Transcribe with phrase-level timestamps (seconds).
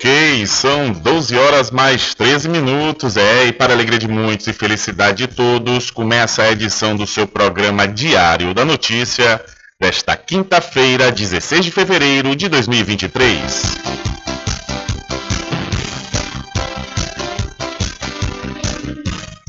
[0.00, 5.26] Ok, são 12 horas mais 13 minutos, é, e para alegria de muitos e felicidade
[5.26, 9.38] de todos, começa a edição do seu programa Diário da Notícia
[9.78, 13.76] desta quinta-feira, 16 de fevereiro de 2023.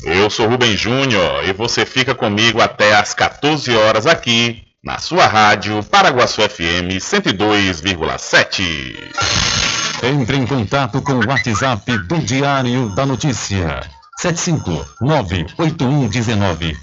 [0.03, 5.27] Eu sou Rubem Júnior e você fica comigo até às 14 horas aqui na sua
[5.27, 9.80] rádio Paraguaçu FM 102,7.
[10.03, 13.81] Entre em contato com o WhatsApp do Diário da Notícia.
[14.19, 16.75] 759-8119-31.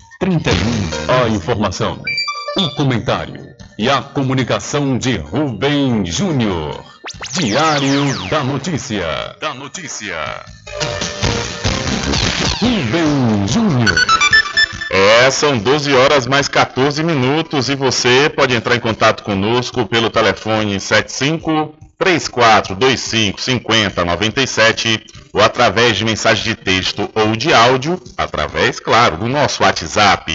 [1.09, 2.01] A informação,
[2.57, 3.45] o comentário
[3.77, 6.81] e a comunicação de Rubem Júnior.
[7.33, 9.35] Diário da Notícia.
[9.41, 10.45] Da Notícia.
[12.61, 14.07] Rubem Júnior.
[14.93, 20.09] É, são 12 horas mais 14 minutos e você pode entrar em contato conosco pelo
[20.09, 29.17] telefone 75 3425 5097 ou através de mensagem de texto ou de áudio, através, claro,
[29.19, 30.33] do nosso WhatsApp.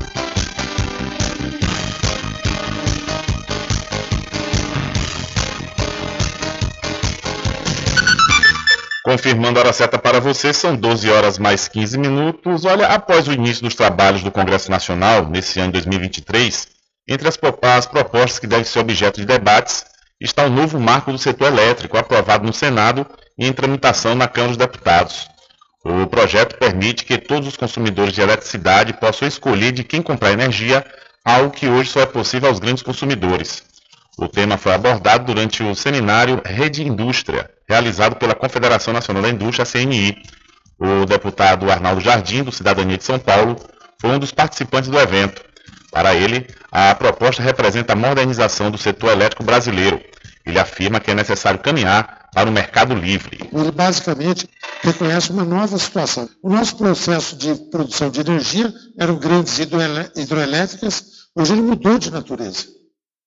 [9.11, 12.63] Confirmando a hora certa para você, são 12 horas mais 15 minutos.
[12.63, 16.67] Olha, após o início dos trabalhos do Congresso Nacional, nesse ano de 2023,
[17.05, 19.83] entre as, as propostas que devem ser objeto de debates,
[20.17, 23.05] está o novo marco do setor elétrico, aprovado no Senado
[23.37, 25.27] e em tramitação na Câmara dos Deputados.
[25.83, 30.85] O projeto permite que todos os consumidores de eletricidade possam escolher de quem comprar energia,
[31.25, 33.70] algo que hoje só é possível aos grandes consumidores.
[34.21, 39.65] O tema foi abordado durante o seminário Rede Indústria, realizado pela Confederação Nacional da Indústria,
[39.65, 40.15] CNI.
[40.77, 43.55] O deputado Arnaldo Jardim, do Cidadania de São Paulo,
[43.99, 45.41] foi um dos participantes do evento.
[45.91, 49.99] Para ele, a proposta representa a modernização do setor elétrico brasileiro.
[50.45, 53.49] Ele afirma que é necessário caminhar para o mercado livre.
[53.51, 54.47] Ele basicamente
[54.83, 56.29] reconhece uma nova situação.
[56.43, 62.80] O nosso processo de produção de energia eram grandes hidroelétricas, hoje ele mudou de natureza.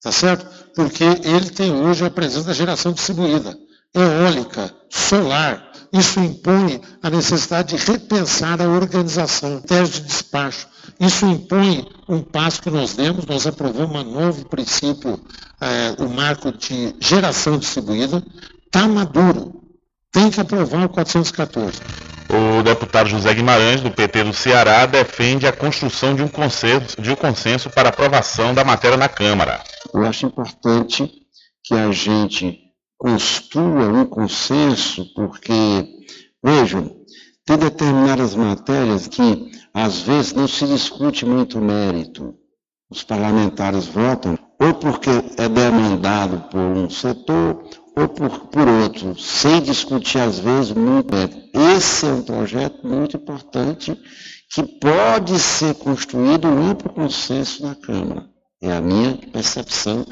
[0.05, 0.47] Tá certo?
[0.75, 3.59] Porque ele tem hoje a presença da geração distribuída
[3.95, 5.73] eólica, solar.
[5.91, 10.69] Isso impõe a necessidade de repensar a organização, teste de despacho.
[11.01, 15.19] Isso impõe um passo que nós demos, nós aprovamos um novo princípio,
[15.59, 18.23] é, o marco de geração distribuída,
[18.67, 19.63] está maduro,
[20.13, 21.81] tem que aprovar o 414.
[22.29, 27.11] O deputado José Guimarães, do PT do Ceará, defende a construção de um consenso, de
[27.11, 29.63] um consenso para aprovação da matéria na Câmara.
[29.93, 31.11] Eu acho importante
[31.63, 32.59] que a gente
[32.99, 35.53] construa um consenso, porque,
[36.43, 36.97] vejam,
[37.45, 42.35] tem determinadas matérias que às vezes não se discute muito mérito.
[42.91, 49.61] Os parlamentares votam ou porque é demandado por um setor ou por, por outro, sem
[49.63, 51.37] discutir às vezes muito mérito.
[51.55, 53.97] Esse é um projeto muito importante
[54.53, 58.25] que pode ser construído um amplo consenso na Câmara.
[58.63, 60.07] É a minha percepção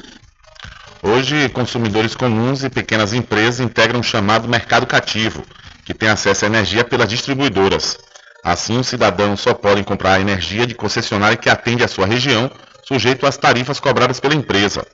[1.05, 5.43] Hoje, consumidores comuns e pequenas empresas integram o chamado mercado cativo,
[5.85, 7.97] que tem acesso à energia pelas distribuidoras.
[8.41, 12.49] Assim, os cidadãos só podem comprar energia de concessionária que atende à sua região,
[12.87, 14.87] sujeito às tarifas cobradas pela empresa.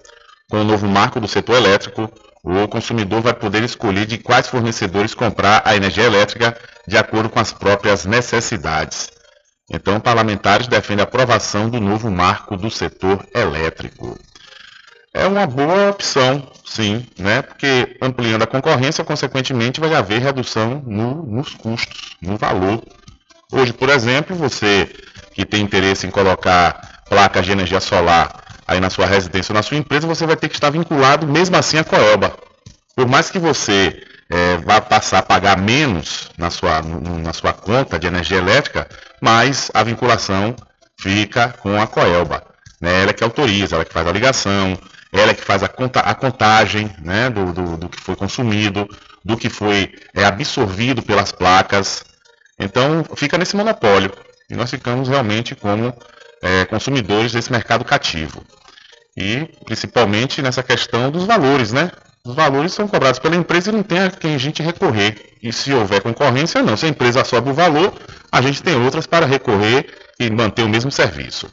[0.50, 2.12] Com o novo marco do setor elétrico,
[2.44, 7.40] o consumidor vai poder escolher de quais fornecedores comprar a energia elétrica de acordo com
[7.40, 9.10] as próprias necessidades.
[9.72, 14.18] Então, parlamentares defendem a aprovação do novo marco do setor elétrico
[15.14, 17.42] é uma boa opção, sim, né?
[17.42, 22.84] Porque ampliando a concorrência, consequentemente, vai haver redução no, nos custos, no valor.
[23.52, 24.88] Hoje, por exemplo, você
[25.34, 29.64] que tem interesse em colocar placas de energia solar aí na sua residência ou na
[29.64, 32.38] sua empresa, você vai ter que estar vinculado mesmo assim à Coelba.
[32.96, 37.98] Por mais que você é, vá passar a pagar menos na sua, na sua conta
[37.98, 38.88] de energia elétrica,
[39.20, 40.56] mas a vinculação
[41.00, 42.44] fica com a Coelba.
[42.80, 43.02] Né?
[43.02, 44.78] Ela é que autoriza, ela é que faz a ligação,
[45.12, 48.88] ela é que faz a, conta, a contagem né, do, do, do, que foi consumido,
[49.26, 52.04] do que foi é, absorvido pelas placas.
[52.60, 54.12] Então fica nesse monopólio.
[54.48, 55.94] E nós ficamos realmente como
[56.42, 58.44] é, consumidores desse mercado cativo.
[59.20, 61.92] E principalmente nessa questão dos valores, né?
[62.26, 65.36] Os valores são cobrados pela empresa e não tem a quem a gente recorrer.
[65.44, 66.78] E se houver concorrência, não.
[66.78, 67.94] Se a empresa sobe o valor,
[68.32, 71.50] a gente tem outras para recorrer e manter o mesmo serviço.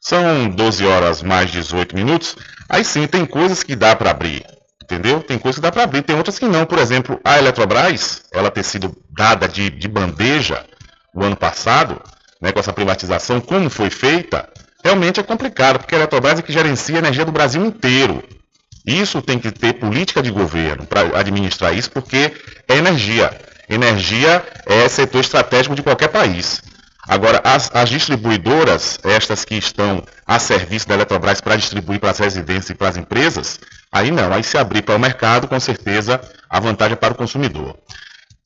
[0.00, 2.36] São 12 horas mais 18 minutos.
[2.68, 4.44] Aí sim, tem coisas que dá para abrir.
[4.82, 5.22] Entendeu?
[5.22, 6.66] Tem coisas que dá para abrir, tem outras que não.
[6.66, 10.64] Por exemplo, a Eletrobras, ela ter sido dada de, de bandeja
[11.14, 12.00] o ano passado,
[12.40, 14.46] né, com essa privatização, como foi feita,
[14.84, 18.22] realmente é complicado, porque a Eletrobras é que gerencia a energia do Brasil inteiro.
[18.86, 22.32] Isso tem que ter política de governo para administrar isso, porque
[22.68, 23.34] é energia.
[23.68, 26.62] Energia é setor estratégico de qualquer país.
[27.08, 32.18] Agora, as, as, distribuidoras, estas que estão a serviço da Eletrobras para distribuir para as
[32.18, 33.58] residências e para as empresas,
[33.90, 37.16] aí não, aí se abrir para o mercado, com certeza a vantagem é para o
[37.16, 37.76] consumidor.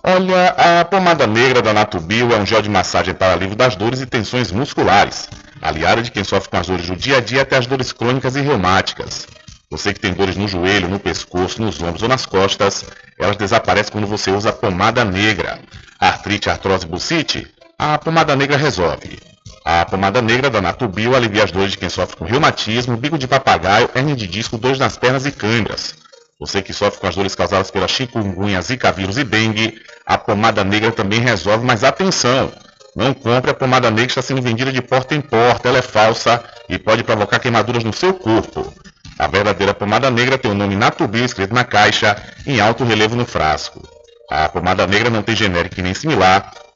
[0.02, 4.00] Olha, a pomada negra da Natubio é um gel de massagem para alívio das dores
[4.00, 5.28] e tensões musculares
[5.62, 8.36] aliada de quem sofre com as dores do dia a dia até as dores crônicas
[8.36, 9.28] e reumáticas.
[9.70, 12.86] Você que tem dores no joelho, no pescoço, nos ombros ou nas costas,
[13.20, 15.60] elas desaparecem quando você usa a pomada negra.
[16.00, 17.48] Artrite, artrose, bucite?
[17.78, 19.20] A pomada negra resolve.
[19.66, 23.28] A pomada negra da Natubio alivia as dores de quem sofre com reumatismo, bico de
[23.28, 25.96] papagaio, hernia de disco, dores nas pernas e câimbras.
[26.40, 30.64] Você que sofre com as dores causadas pela chikungunya, zika vírus e dengue, a pomada
[30.64, 32.52] negra também resolve, mas atenção!
[32.96, 35.70] Não compre a pomada negra que está sendo vendida de porta em porta.
[35.70, 38.74] Ela é falsa e pode provocar queimaduras no seu corpo.
[39.18, 42.16] A verdadeira pomada negra tem o nome Natubio escrito na caixa
[42.48, 43.88] em alto relevo no frasco.
[44.30, 46.52] A pomada negra não tem genérico nem similar,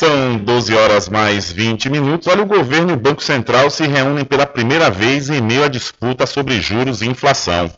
[0.00, 2.26] São 12 horas mais 20 minutos.
[2.26, 5.68] Olha, o governo e o Banco Central se reúnem pela primeira vez em meio à
[5.68, 7.70] disputa sobre juros e inflação.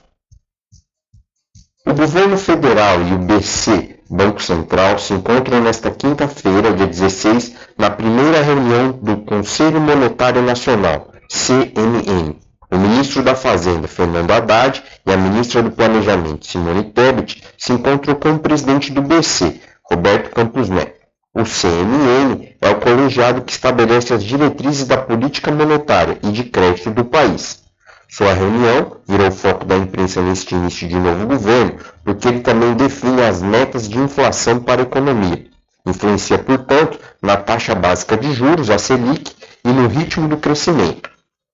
[1.85, 7.91] O governo federal e o BC, Banco Central, se encontram nesta quinta-feira, dia 16, na
[7.91, 12.37] primeira reunião do Conselho Monetário Nacional, CMN.
[12.71, 18.15] O ministro da Fazenda, Fernando Haddad, e a ministra do Planejamento, Simone Tebet, se encontram
[18.15, 19.61] com o presidente do BC,
[19.91, 21.02] Roberto Campos Neto.
[21.35, 26.91] O CMN é o colegiado que estabelece as diretrizes da política monetária e de crédito
[26.91, 27.63] do país.
[28.07, 33.23] Sua reunião virou foco da imprensa neste início de novo governo, porque ele também define
[33.23, 35.47] as metas de inflação para a economia.
[35.87, 39.35] Influencia, portanto, na taxa básica de juros, a Selic,
[39.65, 41.09] e no ritmo do crescimento.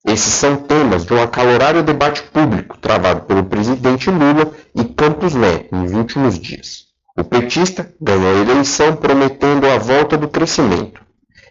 [0.05, 5.73] Esses são temas de um acalorado debate público travado pelo presidente Lula e Campos Neto
[5.77, 6.88] nos últimos dias.
[7.19, 11.01] O petista ganhou a eleição prometendo a volta do crescimento.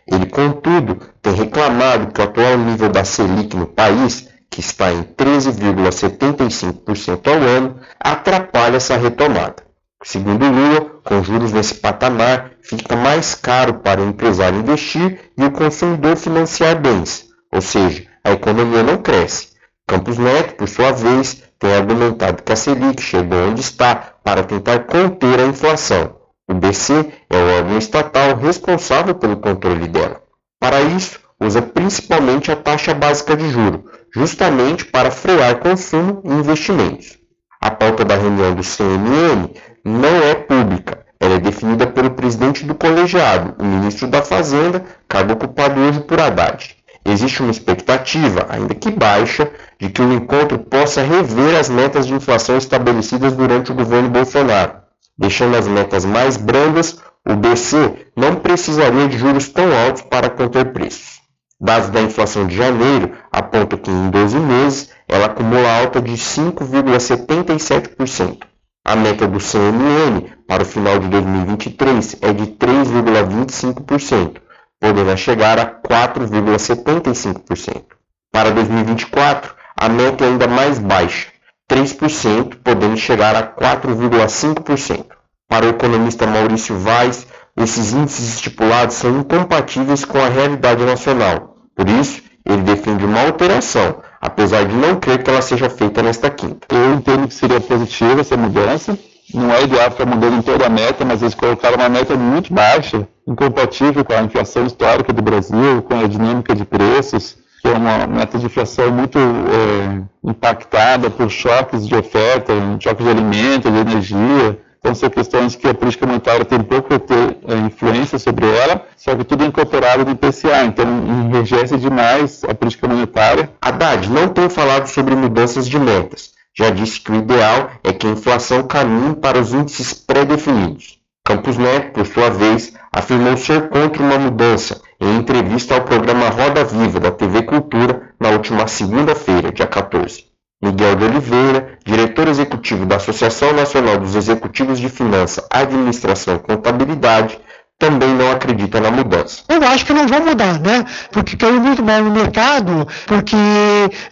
[0.09, 5.03] Ele, contudo, tem reclamado que o atual nível da Selic no país, que está em
[5.03, 9.57] 13,75% ao ano, atrapalha essa retomada.
[10.01, 15.51] Segundo Lula, com juros nesse patamar, fica mais caro para o empresário investir e o
[15.51, 19.50] consumidor financiar bens, ou seja, a economia não cresce.
[19.86, 24.79] Campos Neto, por sua vez, tem argumentado que a Selic chegou onde está para tentar
[24.79, 26.17] conter a inflação.
[26.50, 30.22] O BC é o órgão estatal responsável pelo controle dela.
[30.60, 37.17] Para isso, usa principalmente a taxa básica de juro, justamente para frear consumo e investimentos.
[37.62, 39.50] A pauta da reunião do CMN
[39.86, 45.31] não é pública, ela é definida pelo presidente do colegiado, o ministro da Fazenda, cargo
[45.31, 46.75] ocupado hoje por Haddad.
[47.07, 49.49] Existe uma expectativa, ainda que baixa,
[49.79, 54.73] de que o encontro possa rever as metas de inflação estabelecidas durante o governo Bolsonaro.
[55.17, 60.73] Deixando as metas mais brandas, o BC não precisaria de juros tão altos para conter
[60.73, 61.21] preços.
[61.61, 68.39] Dados da inflação de janeiro apontam que em 12 meses ela acumula alta de 5,77%.
[68.85, 74.41] A meta do CMN para o final de 2023 é de 3,25%
[74.79, 77.84] poderá chegar a 4,75%.
[78.31, 81.27] Para 2024, a meta é ainda mais baixa,
[81.69, 85.05] 3%, podendo chegar a 4,5%.
[85.48, 91.57] Para o economista Maurício Vaz, esses índices estipulados são incompatíveis com a realidade nacional.
[91.75, 96.29] Por isso, ele defende uma alteração, apesar de não crer que ela seja feita nesta
[96.29, 96.67] quinta.
[96.69, 98.98] Eu entendo que seria positiva essa mudança,
[99.34, 103.07] não é ideal ficar mudando toda a meta, mas eles colocaram uma meta muito baixa,
[103.27, 108.07] incompatível com a inflação histórica do Brasil, com a dinâmica de preços, que é uma
[108.07, 114.60] meta de inflação muito é, impactada por choques de oferta, choques de alimentos, de energia.
[114.79, 119.15] Então, são questões que a política monetária tem pouco ter, é, influência sobre ela, só
[119.15, 123.50] que tudo é incorporado no IPCA, então enrijece demais a política monetária.
[123.62, 128.07] Haddad não tem falado sobre mudanças de metas já disse que o ideal é que
[128.07, 130.98] a inflação caminhe para os índices pré-definidos.
[131.27, 136.63] Campos Neto, por sua vez, afirmou ser contra uma mudança em entrevista ao programa Roda
[136.63, 140.24] Viva da TV Cultura na última segunda-feira, dia 14.
[140.63, 147.38] Miguel de Oliveira, diretor executivo da Associação Nacional dos Executivos de Finança, Administração e Contabilidade,
[147.79, 149.43] também não acredita na mudança.
[149.48, 150.84] Eu acho que não vão mudar, né?
[151.12, 153.38] Porque caiu muito mal no mercado, porque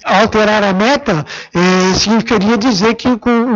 [0.04, 3.08] alterar a meta eh, significaria dizer que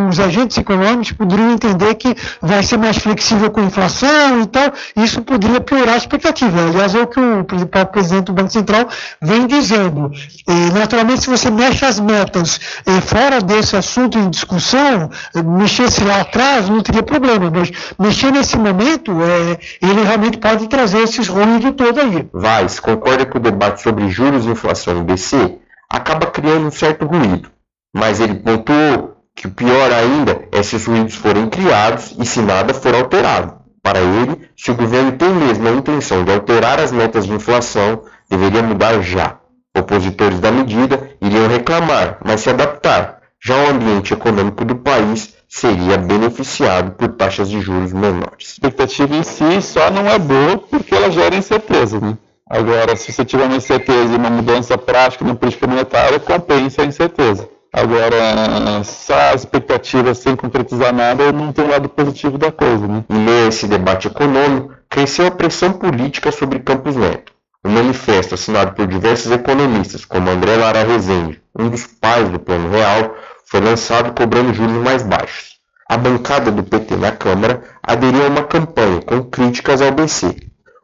[0.10, 4.74] os agentes econômicos poderiam entender que vai ser mais flexível com a inflação e tal,
[4.98, 6.60] isso poderia piorar a expectativa.
[6.70, 8.88] Aliás, é o que o principal presidente do Banco Central
[9.22, 10.12] vem dizendo.
[10.48, 15.12] E, naturalmente, se você mexe as metas eh, fora desse assunto em discussão,
[15.46, 20.68] mexesse lá atrás, não teria problema, mas mexer nesse momento, eh, ele ele realmente pode
[20.68, 22.28] trazer esses ruídos todo aí.
[22.34, 27.06] Vaz concorda que o debate sobre juros e inflação em BC acaba criando um certo
[27.06, 27.50] ruído,
[27.94, 32.42] mas ele pontuou que o pior ainda é se os ruídos forem criados e se
[32.42, 33.60] nada for alterado.
[33.82, 38.04] Para ele, se o governo tem mesmo a intenção de alterar as metas de inflação,
[38.30, 39.38] deveria mudar já.
[39.78, 43.19] Opositores da medida iriam reclamar, mas se adaptar.
[43.42, 48.50] Já o ambiente econômico do país seria beneficiado por taxas de juros menores.
[48.50, 52.00] A expectativa em si só não é boa porque ela gera incerteza.
[52.00, 52.18] Né?
[52.50, 56.86] Agora, se você tiver uma incerteza e uma mudança prática na política monetária, compensa a
[56.86, 57.50] incerteza.
[57.72, 62.88] Agora, só a expectativa sem concretizar nada não tem o lado positivo da coisa.
[62.88, 63.06] Né?
[63.10, 67.32] Em meio a esse debate econômico, cresceu a pressão política sobre Campos Neto.
[67.64, 72.70] O manifesto assinado por diversos economistas, como André Lara Rezende, um dos pais do Plano
[72.70, 73.16] Real,
[73.50, 75.58] foi lançado cobrando juros mais baixos.
[75.90, 80.36] A bancada do PT na Câmara aderiu a uma campanha com críticas ao BC.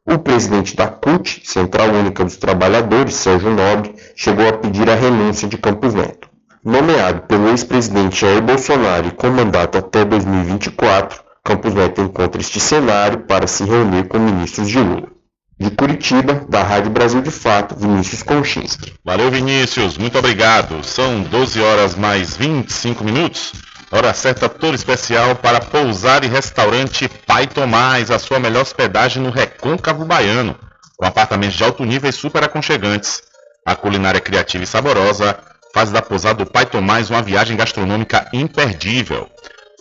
[0.03, 5.47] O presidente da CUT, Central Única dos Trabalhadores, Sérgio Nobre, chegou a pedir a renúncia
[5.47, 6.27] de Campos Neto.
[6.63, 13.19] Nomeado pelo ex-presidente Jair Bolsonaro e com mandato até 2024, Campos Neto encontra este cenário
[13.27, 15.14] para se reunir com ministros de Lula.
[15.57, 18.93] De Curitiba, da Rádio Brasil de Fato, Vinícius Konchinski.
[19.05, 19.97] Valeu, Vinícius.
[19.97, 20.83] Muito obrigado.
[20.83, 23.53] São 12 horas mais 25 minutos.
[23.89, 29.29] Hora certa toda especial para pousar e restaurante Pai Tomás, a sua melhor hospedagem no
[29.29, 30.57] Recôncavo Baiano,
[30.97, 33.23] com apartamentos de alto nível e super aconchegantes.
[33.65, 35.37] A culinária criativa e saborosa
[35.73, 39.29] faz da pousada do Pai Tomás uma viagem gastronômica imperdível.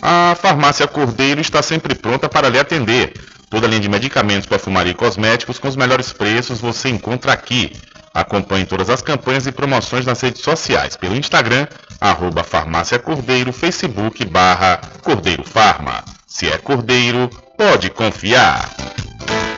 [0.01, 3.13] A farmácia Cordeiro está sempre pronta para lhe atender.
[3.49, 7.73] Toda a linha de medicamentos, perfumaria e cosméticos com os melhores preços você encontra aqui.
[8.13, 11.67] Acompanhe todas as campanhas e promoções nas redes sociais, pelo Instagram,
[12.01, 16.03] arroba Farmácia Cordeiro, Facebook, barra Cordeiro Farma.
[16.25, 18.67] Se é Cordeiro, pode confiar.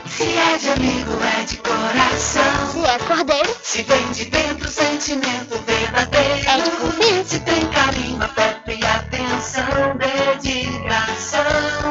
[0.06, 2.70] Se é de amigo, é de coração.
[2.70, 6.48] Se é Cordeiro, se vem de dentro, sentimento verdadeiro.
[6.48, 7.24] É de confiança.
[7.24, 11.42] Se tem carinho, afeto e atenção, dedicação.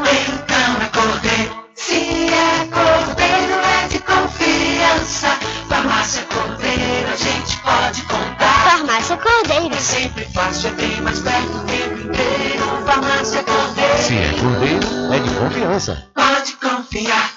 [0.06, 1.64] Então é Cordeiro.
[1.76, 5.53] Se é Cordeiro, é de confiança.
[9.84, 12.86] Sempre fácil, é bem mais perto o tempo inteiro.
[12.86, 13.98] Farmácia Cordeiro.
[14.02, 16.08] Se é Cordeiro, é de confiança.
[16.16, 17.34] Pode confiar.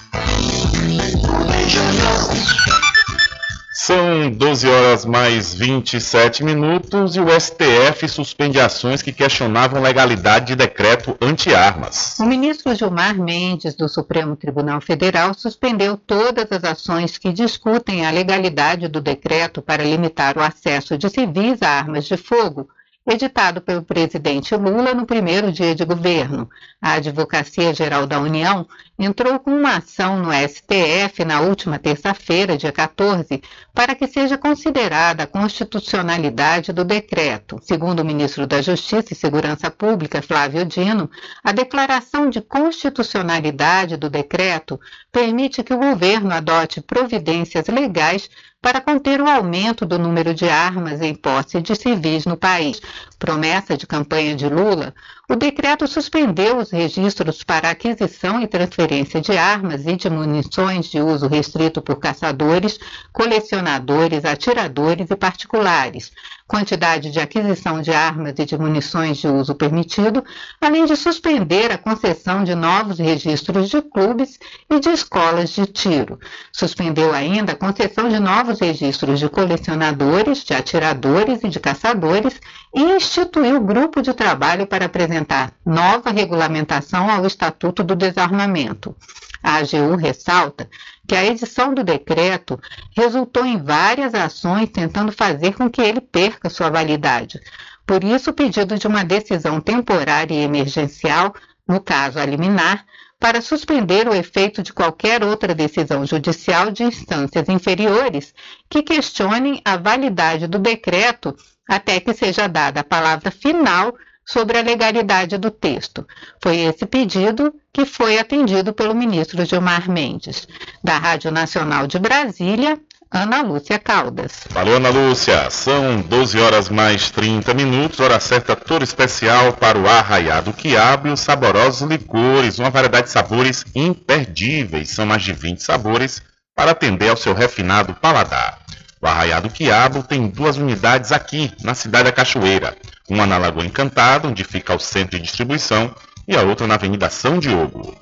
[3.79, 10.57] São 12 horas mais 27 minutos e o STF suspende ações que questionavam legalidade de
[10.57, 12.19] decreto anti-armas.
[12.19, 18.11] O ministro Gilmar Mendes, do Supremo Tribunal Federal, suspendeu todas as ações que discutem a
[18.11, 22.67] legalidade do decreto para limitar o acesso de civis a armas de fogo
[23.07, 26.49] editado pelo presidente Lula no primeiro dia de governo.
[26.83, 28.67] A Advocacia Geral da União
[28.99, 33.43] entrou com uma ação no STF na última terça-feira, dia 14,
[33.73, 37.61] para que seja considerada a constitucionalidade do decreto.
[37.63, 41.11] Segundo o ministro da Justiça e Segurança Pública, Flávio Dino,
[41.45, 44.81] a declaração de constitucionalidade do decreto
[45.13, 48.29] permite que o governo adote providências legais
[48.67, 52.83] para conter o aumento do número de armas em posse de civis no país.
[53.17, 54.93] Promessa de campanha de Lula,
[55.29, 61.01] o decreto suspendeu os registros para aquisição e transferência de armas e de munições de
[61.01, 62.79] uso restrito por caçadores,
[63.13, 66.13] colecionadores, atiradores e particulares,
[66.47, 70.25] quantidade de aquisição de armas e de munições de uso permitido,
[70.61, 74.39] além de suspender a concessão de novos registros de clubes
[74.71, 76.21] e de escolas de tiro.
[76.53, 82.41] Suspendeu ainda a concessão de novos registros de colecionadores, de atiradores e de caçadores
[82.73, 85.16] e instituiu grupo de trabalho para apresentar
[85.65, 88.97] nova regulamentação ao Estatuto do Desarmamento.
[89.43, 90.69] A AGU ressalta
[91.07, 92.61] que a edição do decreto
[92.97, 97.41] resultou em várias ações tentando fazer com que ele perca sua validade.
[97.87, 101.33] Por isso, o pedido de uma decisão temporária e emergencial,
[101.69, 102.85] no caso a liminar,
[103.19, 108.35] para suspender o efeito de qualquer outra decisão judicial de instâncias inferiores
[108.69, 111.35] que questionem a validade do decreto
[111.69, 116.07] até que seja dada a palavra final sobre a legalidade do texto.
[116.43, 120.49] Foi esse pedido que foi atendido pelo ministro Gilmar Mendes.
[120.83, 122.79] Da Rádio Nacional de Brasília,
[123.11, 124.45] Ana Lúcia Caldas.
[124.51, 125.49] Valeu, Ana Lúcia.
[125.49, 131.13] São 12 horas mais 30 minutos, hora certa toda especial para o arraiado quiabo e
[131.13, 134.91] os saborosos licores, uma variedade de sabores imperdíveis.
[134.91, 136.21] São mais de 20 sabores
[136.55, 138.59] para atender ao seu refinado paladar.
[139.01, 142.75] O Arraiado Quiabo tem duas unidades aqui, na cidade da Cachoeira.
[143.09, 145.95] Uma na Lagoa Encantada, onde fica o centro de distribuição,
[146.27, 147.97] e a outra na Avenida São Diogo.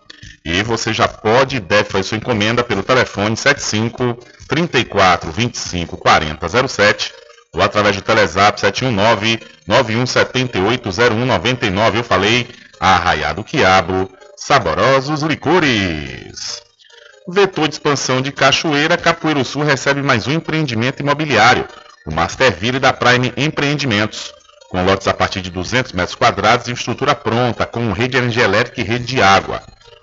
[0.45, 6.69] E você já pode e deve fazer sua encomenda pelo telefone 75 34 25 40
[6.69, 7.13] 07
[7.53, 11.99] ou através do Telezap 719 9178 0199.
[11.99, 16.63] Eu falei Arraiado Quiabo, saborosos licores.
[17.27, 21.67] Vetor de expansão de Cachoeira, Capoeiro Sul recebe mais um empreendimento imobiliário,
[22.07, 24.31] o Masterville da Prime Empreendimentos,
[24.75, 28.43] com lotes a partir de 200 metros quadrados e estrutura pronta, com rede de energia
[28.43, 29.63] elétrica e rede de água.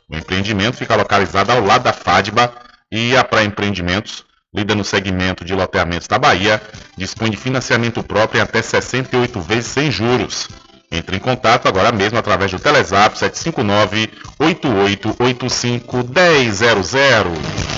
[0.10, 2.53] O empreendimento fica localizado ao lado da FADBA
[2.89, 4.23] e a Prime Empreendimentos,
[4.55, 6.62] líder no segmento de loteamentos da Bahia,
[6.97, 10.47] dispõe de financiamento próprio em até 68 vezes sem juros.
[10.91, 17.71] Entre em contato agora mesmo através do Telezap 759 8885 1000.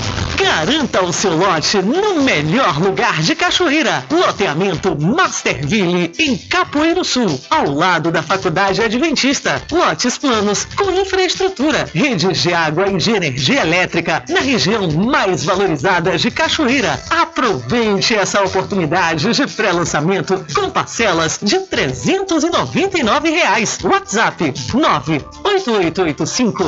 [0.43, 4.04] Garanta o seu lote no melhor lugar de Cachoeira.
[4.10, 9.62] Loteamento Masterville, em Capoeiro Sul, ao lado da Faculdade Adventista.
[9.71, 16.17] Lotes planos com infraestrutura, redes de água e de energia elétrica na região mais valorizada
[16.17, 16.99] de Cachoeira.
[17.10, 23.03] Aproveite essa oportunidade de pré-lançamento com parcelas de R$ 399.
[23.04, 23.80] Reais.
[23.84, 26.63] WhatsApp 98885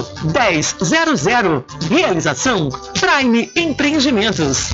[1.15, 1.63] 1000.
[1.89, 2.69] Realização
[3.00, 4.69] Prime Empreendimentos.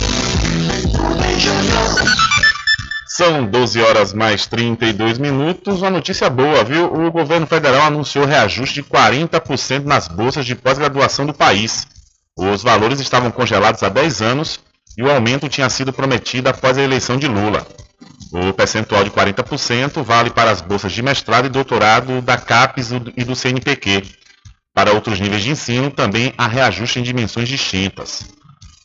[3.07, 5.81] São 12 horas mais 32 minutos.
[5.81, 6.91] Uma notícia boa, viu?
[6.91, 11.85] O governo federal anunciou reajuste de 40% nas bolsas de pós-graduação do país.
[12.35, 14.59] Os valores estavam congelados há 10 anos
[14.97, 17.67] e o aumento tinha sido prometido após a eleição de Lula.
[18.31, 23.23] O percentual de 40% vale para as bolsas de mestrado e doutorado da CAPES e
[23.25, 24.03] do CNPq.
[24.73, 28.23] Para outros níveis de ensino, também há reajuste em dimensões distintas.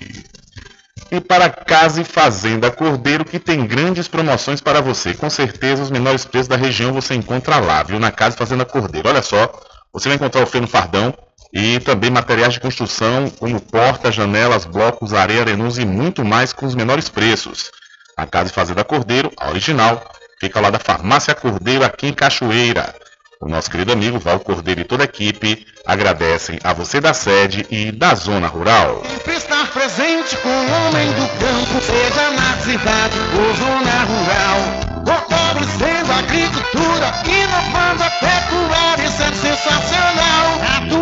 [1.12, 5.14] E para Casa e Fazenda Cordeiro, que tem grandes promoções para você.
[5.14, 8.00] Com certeza, os menores preços da região você encontra lá, viu?
[8.00, 9.08] Na Casa e Fazenda Cordeiro.
[9.08, 9.48] Olha só,
[9.92, 11.14] você vai encontrar o feno fardão
[11.52, 16.66] e também materiais de construção, como portas, janelas, blocos, areia, arenoso e muito mais com
[16.66, 17.70] os menores preços.
[18.16, 20.03] A Casa e Fazenda Cordeiro, a original,
[20.38, 22.94] fica lá da Farmácia Cordeiro, aqui em Cachoeira.
[23.40, 27.66] O nosso querido amigo Val Cordeiro e toda a equipe agradecem a você da sede
[27.70, 29.03] e da zona rural.
[29.05, 35.05] Sempre estar presente com o homem do campo, seja na cidade ou zona rural.
[35.05, 41.01] Fortalecendo a agricultura, inovando a pecuária, isso é sensacional.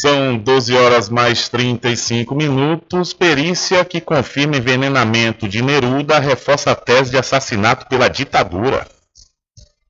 [0.00, 3.12] São 12 horas mais 35 minutos.
[3.12, 8.86] Perícia que confirma envenenamento de Neruda reforça a tese de assassinato pela ditadura.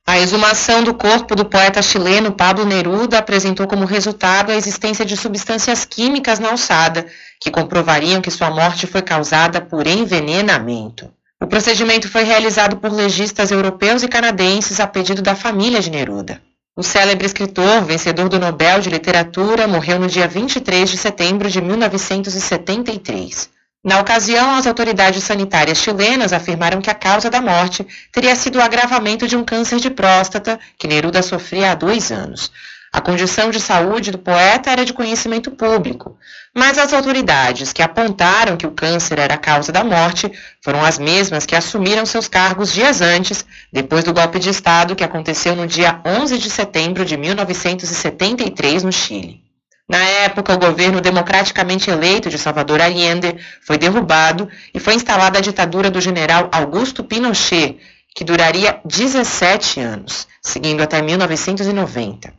[0.05, 5.17] A exumação do corpo do poeta chileno Pablo Neruda apresentou como resultado a existência de
[5.17, 7.07] substâncias químicas na alçada,
[7.41, 11.09] que comprovariam que sua morte foi causada por envenenamento.
[11.41, 16.43] O procedimento foi realizado por legistas europeus e canadenses a pedido da família de Neruda.
[16.81, 21.61] O célebre escritor, vencedor do Nobel de Literatura, morreu no dia 23 de setembro de
[21.61, 23.51] 1973.
[23.85, 28.63] Na ocasião, as autoridades sanitárias chilenas afirmaram que a causa da morte teria sido o
[28.63, 32.51] agravamento de um câncer de próstata que Neruda sofria há dois anos.
[32.91, 36.17] A condição de saúde do poeta era de conhecimento público,
[36.55, 40.31] mas as autoridades que apontaram que o câncer era a causa da morte
[40.63, 45.05] foram as mesmas que assumiram seus cargos dias antes, depois do golpe de Estado que
[45.05, 49.43] aconteceu no dia 11 de setembro de 1973 no Chile.
[49.89, 55.43] Na época, o governo democraticamente eleito de Salvador Allende foi derrubado e foi instalada a
[55.43, 57.79] ditadura do general Augusto Pinochet,
[58.15, 62.33] que duraria 17 anos, seguindo até 1990.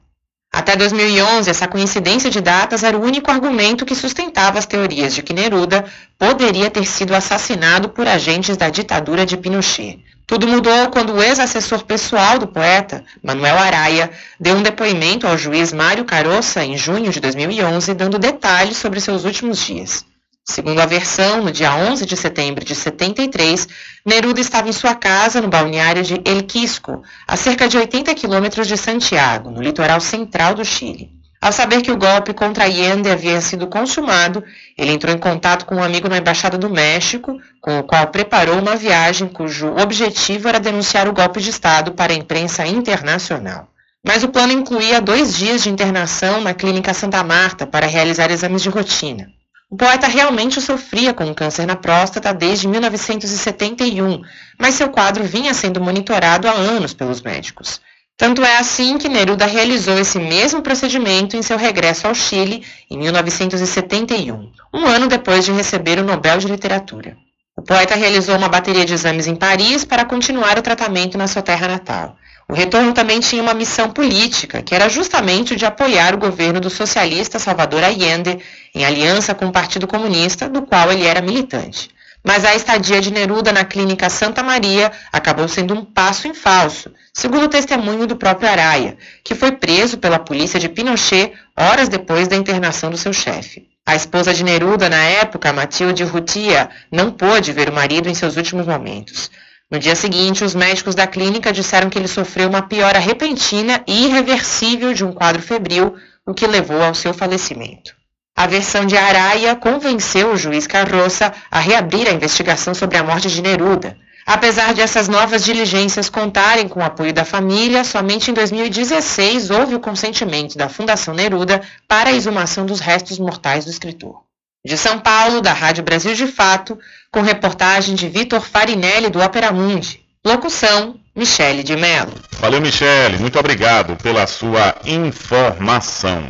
[0.53, 5.23] Até 2011, essa coincidência de datas era o único argumento que sustentava as teorias de
[5.23, 5.85] que Neruda
[6.19, 10.03] poderia ter sido assassinado por agentes da ditadura de Pinochet.
[10.27, 15.71] Tudo mudou quando o ex-assessor pessoal do poeta, Manuel Araia, deu um depoimento ao juiz
[15.71, 20.05] Mário Caroça em junho de 2011, dando detalhes sobre seus últimos dias.
[20.43, 23.67] Segundo a versão, no dia 11 de setembro de 73,
[24.05, 28.67] Neruda estava em sua casa no balneário de El Quisco, a cerca de 80 quilômetros
[28.67, 31.11] de Santiago, no litoral central do Chile.
[31.39, 34.43] Ao saber que o golpe contra Allende havia sido consumado,
[34.77, 38.59] ele entrou em contato com um amigo na Embaixada do México, com o qual preparou
[38.59, 43.69] uma viagem cujo objetivo era denunciar o golpe de Estado para a imprensa internacional.
[44.05, 48.61] Mas o plano incluía dois dias de internação na Clínica Santa Marta para realizar exames
[48.61, 49.27] de rotina.
[49.71, 54.21] O poeta realmente sofria com câncer na próstata desde 1971,
[54.59, 57.79] mas seu quadro vinha sendo monitorado há anos pelos médicos.
[58.17, 62.97] Tanto é assim que Neruda realizou esse mesmo procedimento em seu regresso ao Chile em
[62.97, 67.15] 1971, um ano depois de receber o Nobel de Literatura.
[67.55, 71.41] O poeta realizou uma bateria de exames em Paris para continuar o tratamento na sua
[71.41, 72.17] terra natal.
[72.47, 76.59] O retorno também tinha uma missão política, que era justamente o de apoiar o governo
[76.59, 78.39] do socialista Salvador Allende,
[78.75, 81.89] em aliança com o Partido Comunista, do qual ele era militante.
[82.23, 86.91] Mas a estadia de Neruda na clínica Santa Maria acabou sendo um passo em falso,
[87.13, 92.27] segundo o testemunho do próprio Araia, que foi preso pela polícia de Pinochet horas depois
[92.27, 93.67] da internação do seu chefe.
[93.83, 98.37] A esposa de Neruda, na época, Matilde Rutia, não pôde ver o marido em seus
[98.37, 99.31] últimos momentos.
[99.71, 104.03] No dia seguinte, os médicos da clínica disseram que ele sofreu uma piora repentina e
[104.03, 107.95] irreversível de um quadro febril, o que levou ao seu falecimento.
[108.35, 113.29] A versão de Araia convenceu o juiz Carroça a reabrir a investigação sobre a morte
[113.29, 113.95] de Neruda.
[114.25, 119.75] Apesar de essas novas diligências contarem com o apoio da família, somente em 2016 houve
[119.75, 124.30] o consentimento da Fundação Neruda para a exumação dos restos mortais do escritor.
[124.63, 126.77] De São Paulo, da Rádio Brasil de Fato,
[127.11, 130.01] com reportagem de Vitor Farinelli do Opera Mundi.
[130.23, 132.13] Locução, Michele de Mello.
[132.33, 133.17] Valeu, Michele.
[133.17, 136.29] Muito obrigado pela sua informação.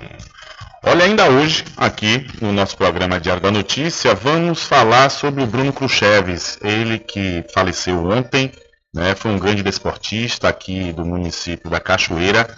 [0.83, 5.73] Olha, ainda hoje, aqui no nosso programa Diário da Notícia, vamos falar sobre o Bruno
[5.73, 8.51] Cruxeves, ele que faleceu ontem,
[8.91, 12.49] né, foi um grande desportista aqui do município da Cachoeira,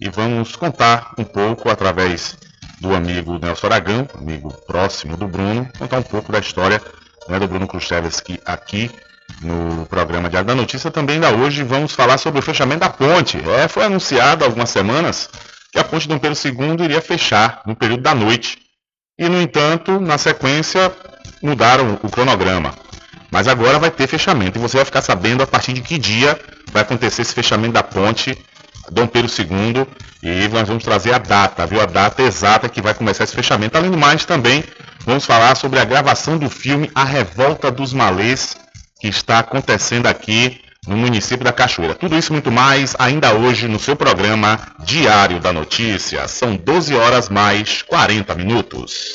[0.00, 2.36] e vamos contar um pouco através
[2.82, 6.82] do amigo Nelson Aragão, amigo próximo do Bruno, contar um pouco da história
[7.28, 8.90] né, do Bruno Khrushchevsky aqui
[9.40, 10.90] no programa Diário da Notícia.
[10.90, 13.38] Também ainda hoje vamos falar sobre o fechamento da ponte.
[13.50, 15.30] É, foi anunciado há algumas semanas
[15.70, 18.58] que a ponte Dom Pedro II iria fechar no período da noite.
[19.16, 20.92] E, no entanto, na sequência,
[21.40, 22.74] mudaram o cronograma.
[23.30, 26.36] Mas agora vai ter fechamento e você vai ficar sabendo a partir de que dia
[26.72, 28.36] vai acontecer esse fechamento da ponte
[28.92, 29.86] Dom Pedro II
[30.22, 31.80] e nós vamos trazer a data, viu?
[31.80, 33.76] A data exata que vai começar esse fechamento.
[33.76, 34.62] Além do mais, também
[35.04, 38.56] vamos falar sobre a gravação do filme A Revolta dos Malês,
[39.00, 41.94] que está acontecendo aqui no município da Cachoeira.
[41.94, 46.26] Tudo isso e muito mais ainda hoje no seu programa Diário da Notícia.
[46.28, 49.14] São 12 horas mais 40 minutos.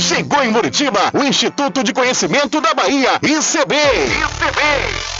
[0.00, 3.74] Chegou em Muritiba o Instituto de Conhecimento da Bahia, ICB.
[3.76, 5.19] ICB.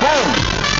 [0.00, 0.79] Bom.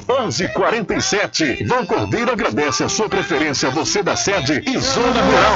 [0.07, 1.65] 1147.
[1.65, 5.55] Vão Cordeiro agradece a sua preferência, você da sede e Zona Rural.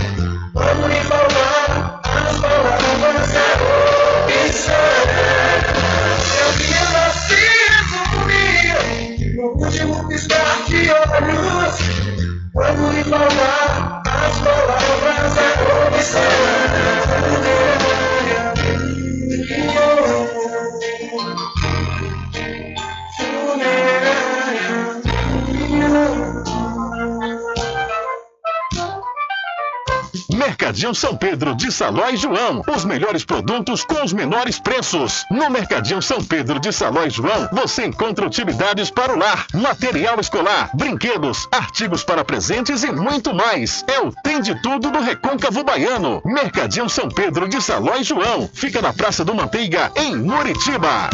[30.91, 32.61] Mercadinho São Pedro de Saló e João.
[32.67, 35.25] Os melhores produtos com os menores preços.
[35.31, 40.19] No Mercadinho São Pedro de Saló e João, você encontra utilidades para o lar, material
[40.19, 43.85] escolar, brinquedos, artigos para presentes e muito mais.
[43.87, 46.21] É o Tem de Tudo do Recôncavo Baiano.
[46.25, 48.49] Mercadinho São Pedro de Saló e João.
[48.53, 51.09] Fica na Praça do Manteiga, em Muritiba.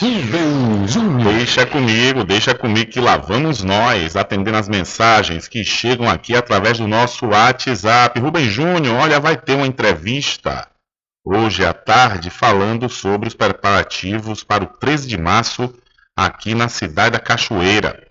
[0.00, 1.32] Rubem Júnior.
[1.32, 6.76] Deixa comigo, deixa comigo que lá vamos nós, atendendo as mensagens que chegam aqui através
[6.78, 8.20] do nosso WhatsApp.
[8.20, 10.68] Rubem Júnior, olha, vai ter uma entrevista
[11.24, 15.72] hoje à tarde falando sobre os preparativos para o 13 de março
[16.14, 18.06] aqui na cidade da Cachoeira.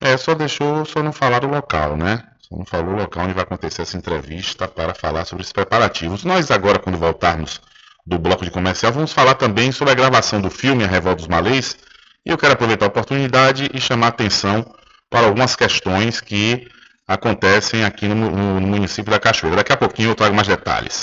[0.00, 2.22] É, só deixou, só não falar o local, né?
[2.50, 6.24] Não falou o local onde vai acontecer essa entrevista para falar sobre os preparativos.
[6.24, 7.60] Nós agora, quando voltarmos
[8.06, 11.28] do bloco de comercial, vamos falar também sobre a gravação do filme A Revolta dos
[11.28, 11.76] Malês.
[12.24, 14.64] E eu quero aproveitar a oportunidade e chamar a atenção
[15.10, 16.66] para algumas questões que
[17.06, 19.56] acontecem aqui no, no- no município da Cachoeira.
[19.56, 21.02] Daqui a pouquinho eu trago mais detalhes.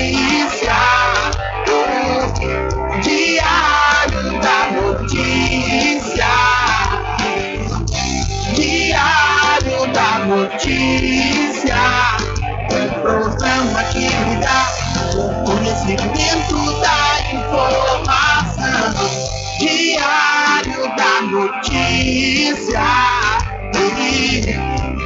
[22.11, 22.83] Notícia.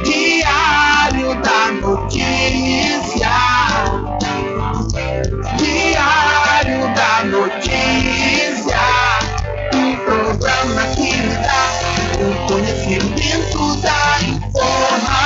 [0.02, 3.30] Diário da Notícia.
[5.56, 8.80] Diário da Notícia.
[9.72, 11.70] Um programa que lhe dá
[12.18, 15.25] o conhecimento da informação.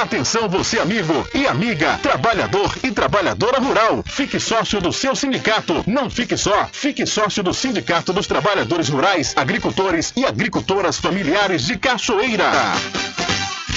[0.00, 4.02] Atenção você amigo e amiga, trabalhador e trabalhadora rural.
[4.06, 5.84] Fique sócio do seu sindicato.
[5.86, 11.76] Não fique só, fique sócio do Sindicato dos Trabalhadores Rurais, Agricultores e Agricultoras Familiares de
[11.76, 12.50] Cachoeira.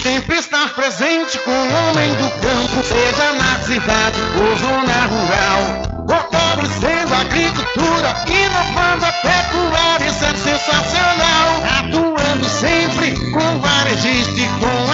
[0.01, 5.93] Sempre estar presente com o homem do campo, seja na cidade ou zona rural.
[6.07, 11.63] Fortalecendo a agricultura, inovando a pecuária, isso é sensacional.
[11.79, 14.93] Atuando sempre com varejista e com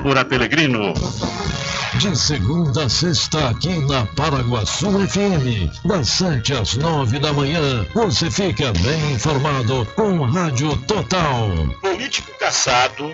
[0.27, 0.93] Pelegrino.
[1.99, 8.31] De segunda a sexta, aqui na Paraguaçu FM, das 7 às 9 da manhã, você
[8.31, 11.49] fica bem informado com Rádio Total.
[11.81, 13.13] Político caçado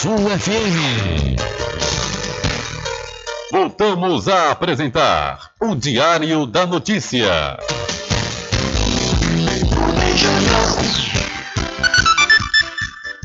[0.03, 1.35] FM.
[3.51, 7.59] Voltamos a apresentar o Diário da Notícia.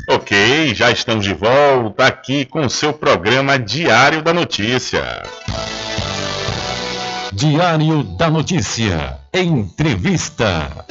[0.06, 5.22] Ok, já estamos de volta aqui com o seu programa Diário da Notícia.
[7.32, 9.18] Diário da Notícia.
[9.32, 10.84] Entrevista.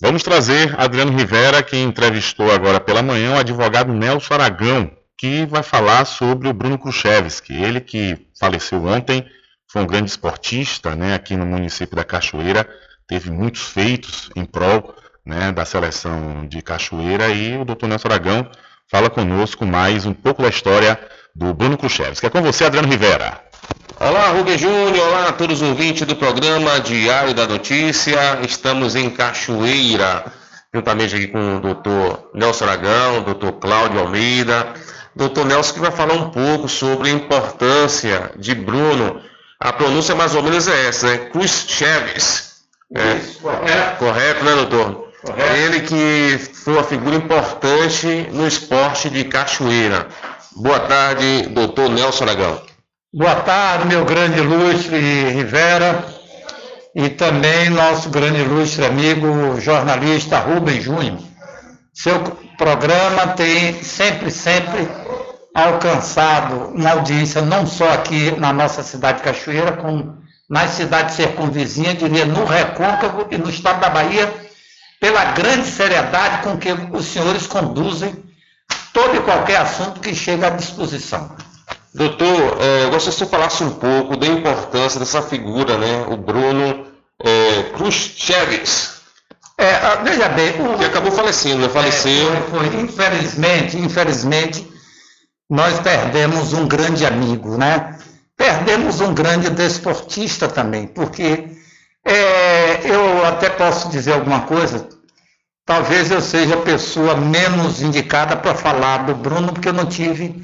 [0.00, 5.62] Vamos trazer Adriano Rivera, que entrevistou agora pela manhã o advogado Nelson Aragão, que vai
[5.62, 7.54] falar sobre o Bruno Khrushchevsky.
[7.54, 9.24] Ele que faleceu ontem,
[9.70, 12.68] foi um grande esportista né, aqui no município da Cachoeira,
[13.06, 18.50] teve muitos feitos em prol né, da seleção de Cachoeira e o doutor Nelson Aragão
[18.90, 20.98] fala conosco mais um pouco da história
[21.34, 22.26] do Bruno Khrushchevsky.
[22.26, 23.43] É com você, Adriano Rivera.
[24.00, 28.40] Olá, Rubem Júnior, olá a todos os ouvintes do programa Diário da Notícia.
[28.42, 30.24] Estamos em Cachoeira,
[30.74, 34.74] juntamente aqui com o doutor Nelson Aragão, doutor Cláudio Almeida.
[35.14, 39.22] Doutor Nelson que vai falar um pouco sobre a importância de Bruno.
[39.60, 41.18] A pronúncia mais ou menos é essa, né?
[41.30, 42.54] Cruz Chaves.
[42.92, 43.96] É, correto.
[43.98, 45.08] correto, né, doutor?
[45.22, 45.56] Correto.
[45.56, 50.08] Ele que foi uma figura importante no esporte de Cachoeira.
[50.56, 52.73] Boa tarde, doutor Nelson Aragão.
[53.16, 54.98] Boa tarde, meu grande ilustre
[55.30, 56.04] Rivera
[56.96, 61.20] e também nosso grande ilustre amigo jornalista Rubem Júnior.
[61.92, 62.18] Seu
[62.58, 64.88] programa tem sempre, sempre
[65.54, 70.18] alcançado uma audiência não só aqui na nossa cidade de Cachoeira, como
[70.50, 74.28] nas cidades circunvizinhas, diria no Recôncavo e no estado da Bahia,
[74.98, 78.12] pela grande seriedade com que os senhores conduzem
[78.92, 81.30] todo e qualquer assunto que chega à disposição.
[81.94, 86.04] Doutor, eh, eu gostaria que você falasse um pouco da importância dessa figura, né?
[86.08, 86.88] O Bruno
[87.22, 88.94] eh, Khrushchevs.
[89.56, 91.68] É, ah, veja bem, o, que acabou falecendo, né?
[91.68, 92.32] Faleceu.
[92.32, 92.80] É, foi, foi.
[92.80, 94.68] Infelizmente, infelizmente,
[95.48, 97.96] nós perdemos um grande amigo, né?
[98.36, 101.48] Perdemos um grande desportista também, porque
[102.04, 104.88] é, eu até posso dizer alguma coisa,
[105.64, 110.42] talvez eu seja a pessoa menos indicada para falar do Bruno, porque eu não tive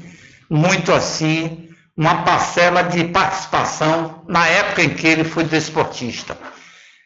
[0.51, 6.37] muito assim uma parcela de participação na época em que ele foi desportista.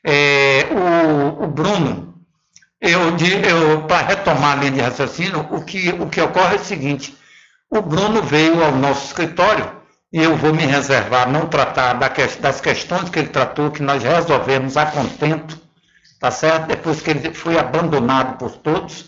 [0.06, 2.16] É, o, o Bruno,
[2.82, 6.66] eu, eu para retomar a linha de raciocínio, o que, o que ocorre é o
[6.66, 7.16] seguinte:
[7.70, 9.72] o Bruno veio ao nosso escritório
[10.14, 13.84] e eu vou me reservar não tratar da ques- das questões que ele tratou, que
[13.84, 15.60] nós resolvemos a contento,
[16.20, 16.68] tá certo?
[16.68, 19.06] Depois que ele foi abandonado por todos,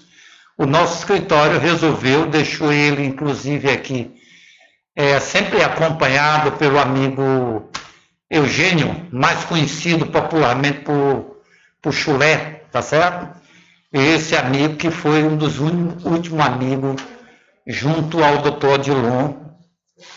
[0.57, 4.16] o nosso escritório resolveu, deixou ele inclusive aqui,
[4.97, 7.69] é, sempre acompanhado pelo amigo
[8.27, 11.37] Eugênio, mais conhecido popularmente por,
[11.79, 13.29] por Chulé, tá certo?
[13.93, 16.99] Esse amigo que foi um dos últimos amigos
[17.67, 19.35] junto ao doutor Odilon,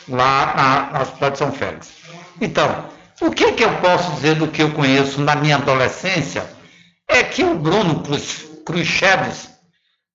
[0.08, 1.92] lá na, Hospital de São Félix.
[2.40, 2.86] Então,
[3.20, 6.42] o que, que eu posso dizer do que eu conheço na minha adolescência
[7.06, 8.88] é que o Bruno Cruz, Cruz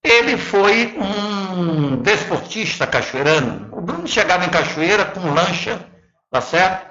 [0.06, 3.70] ele foi um desportista cachoeirano.
[3.72, 5.80] O Bruno chegava em Cachoeira com lancha,
[6.32, 6.86] tá certo?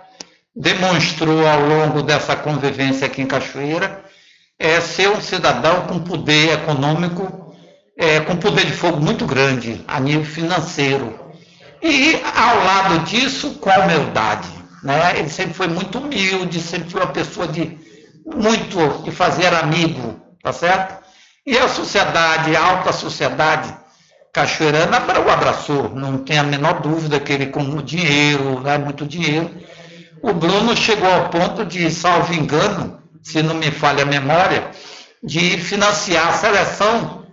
[0.54, 4.04] Demonstrou ao longo dessa convivência aqui em Cachoeira
[4.58, 7.54] é, ser um cidadão com poder econômico,
[7.96, 11.18] é, com poder de fogo muito grande a nível financeiro.
[11.82, 14.48] E ao lado disso, com a humildade.
[14.82, 15.18] Né?
[15.18, 17.78] Ele sempre foi muito humilde, sempre foi uma pessoa de
[18.26, 21.03] muito de fazer amigo, tá certo?
[21.46, 23.74] E a sociedade, a alta sociedade
[24.32, 29.50] cachoeirana o abraçou, não tem a menor dúvida que ele com dinheiro, né, muito dinheiro.
[30.22, 34.70] O Bruno chegou ao ponto de, salvo engano, se não me falha a memória,
[35.22, 37.26] de financiar a seleção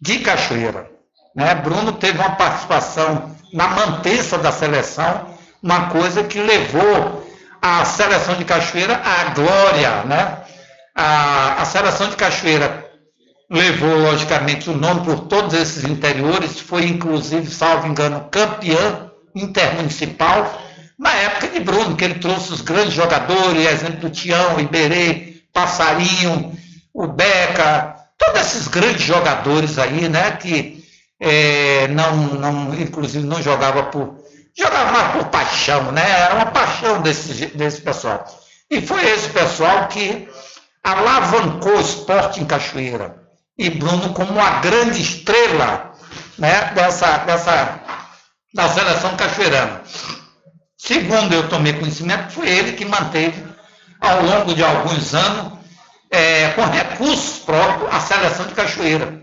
[0.00, 0.90] de Cachoeira.
[1.36, 1.54] Né?
[1.54, 7.26] Bruno teve uma participação na mantença da seleção, uma coisa que levou
[7.62, 10.02] a seleção de Cachoeira à glória.
[10.04, 10.38] Né?
[10.94, 12.83] A, a seleção de Cachoeira
[13.54, 20.60] levou, logicamente, o nome por todos esses interiores, foi inclusive, salvo engano, campeã intermunicipal,
[20.98, 26.56] na época de Bruno, que ele trouxe os grandes jogadores, exemplo do Tião, Iberê, Passarinho,
[26.92, 30.84] o Beca, todos esses grandes jogadores aí, né, que
[31.20, 34.16] eh, não, não, inclusive não jogava por,
[34.56, 38.24] jogava por paixão, né, era uma paixão desse, desse pessoal.
[38.68, 40.28] E foi esse pessoal que
[40.82, 43.23] alavancou o esporte em Cachoeira.
[43.56, 45.92] E Bruno como uma grande estrela
[46.38, 47.80] né, dessa, dessa,
[48.52, 49.82] da seleção cachoeirana.
[50.76, 53.42] Segundo eu tomei conhecimento, foi ele que manteve,
[54.00, 55.54] ao longo de alguns anos,
[56.10, 59.22] é, com recursos próprios, a seleção de Cachoeira.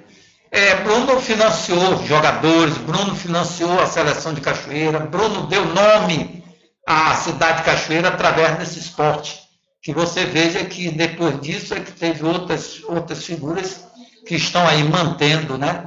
[0.49, 6.43] É, Bruno financiou jogadores, Bruno financiou a seleção de Cachoeira, Bruno deu nome
[6.85, 9.39] à cidade de Cachoeira através desse esporte.
[9.83, 13.85] Que você veja que depois disso é que teve outras, outras figuras
[14.31, 15.83] que estão aí mantendo, né?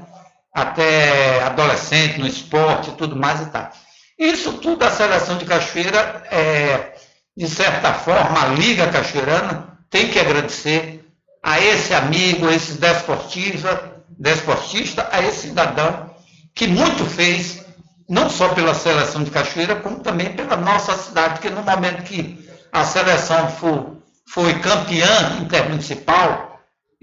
[0.53, 3.71] Até adolescente no esporte e tudo mais e tal.
[4.19, 6.95] Isso tudo a seleção de Cachoeira, é,
[7.35, 11.11] de certa forma, a Liga Cachoeirana tem que agradecer
[11.43, 16.11] a esse amigo, a esse desportista, desportista, a esse cidadão
[16.55, 17.65] que muito fez,
[18.07, 22.47] não só pela seleção de Cachoeira, como também pela nossa cidade, porque no momento que
[22.71, 26.54] a seleção for, foi campeã intermunicipal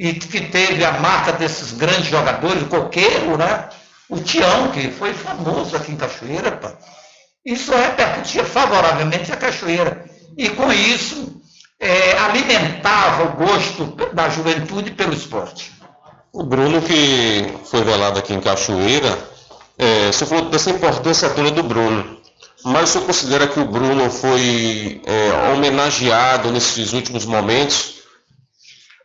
[0.02, 3.70] e que teve a marca desses grandes jogadores, o Coqueiro, né?
[4.10, 6.74] o Tião, que foi famoso aqui em Cachoeira, pá.
[7.46, 10.04] isso repercutia favoravelmente a Cachoeira.
[10.36, 11.40] E com isso,
[11.80, 15.72] é, alimentava o gosto da juventude pelo esporte.
[16.34, 19.16] O Bruno, que foi velado aqui em Cachoeira,
[19.78, 22.18] é, você falou dessa importância toda do Bruno.
[22.66, 28.01] Mas o senhor considera que o Bruno foi é, homenageado nesses últimos momentos?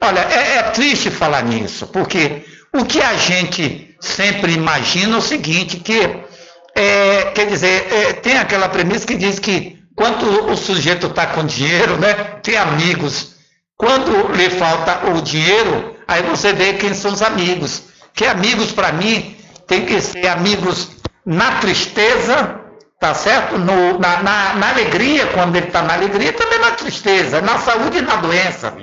[0.01, 5.23] Olha, é, é triste falar nisso, porque o que a gente sempre imagina é o
[5.23, 6.01] seguinte, que,
[6.75, 11.45] é, quer dizer, é, tem aquela premissa que diz que quando o sujeito está com
[11.45, 13.37] dinheiro, né, tem amigos.
[13.77, 17.85] Quando lhe falta o dinheiro, aí você vê quem são os amigos.
[18.15, 19.37] Que amigos, para mim,
[19.67, 20.91] tem que ser amigos
[21.25, 22.61] na tristeza,
[23.01, 23.59] tá certo?
[23.59, 27.99] No- na, na- na alegria, quando ele está na alegria, também na tristeza, na saúde
[27.99, 28.75] e na doença.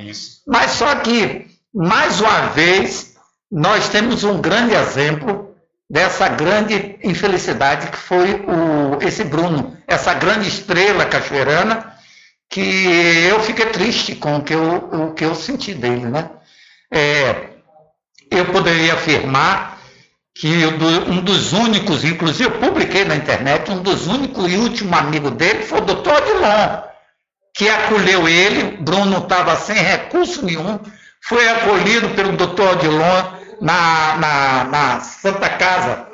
[0.48, 3.16] Mas só que, mais uma vez,
[3.52, 5.56] nós temos um grande exemplo
[5.90, 11.94] dessa grande infelicidade que foi o, esse Bruno, essa grande estrela cachoeirana,
[12.50, 12.62] que
[13.30, 16.30] eu fiquei triste com o que eu, o que eu senti dele, né?
[16.92, 17.50] É,
[18.30, 19.73] eu poderia afirmar
[20.36, 25.30] que um dos únicos, inclusive eu publiquei na internet, um dos únicos e último amigo
[25.30, 26.82] dele foi o doutor Adilon,
[27.56, 30.80] que acolheu ele, Bruno estava sem recurso nenhum,
[31.28, 33.24] foi acolhido pelo doutor Odilon
[33.62, 36.08] na, na, na Santa Casa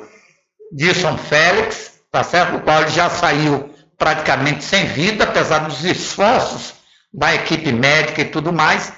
[0.70, 2.56] de São Félix, tá certo?
[2.56, 6.74] O qual ele já saiu praticamente sem vida, apesar dos esforços
[7.12, 8.92] da equipe médica e tudo mais.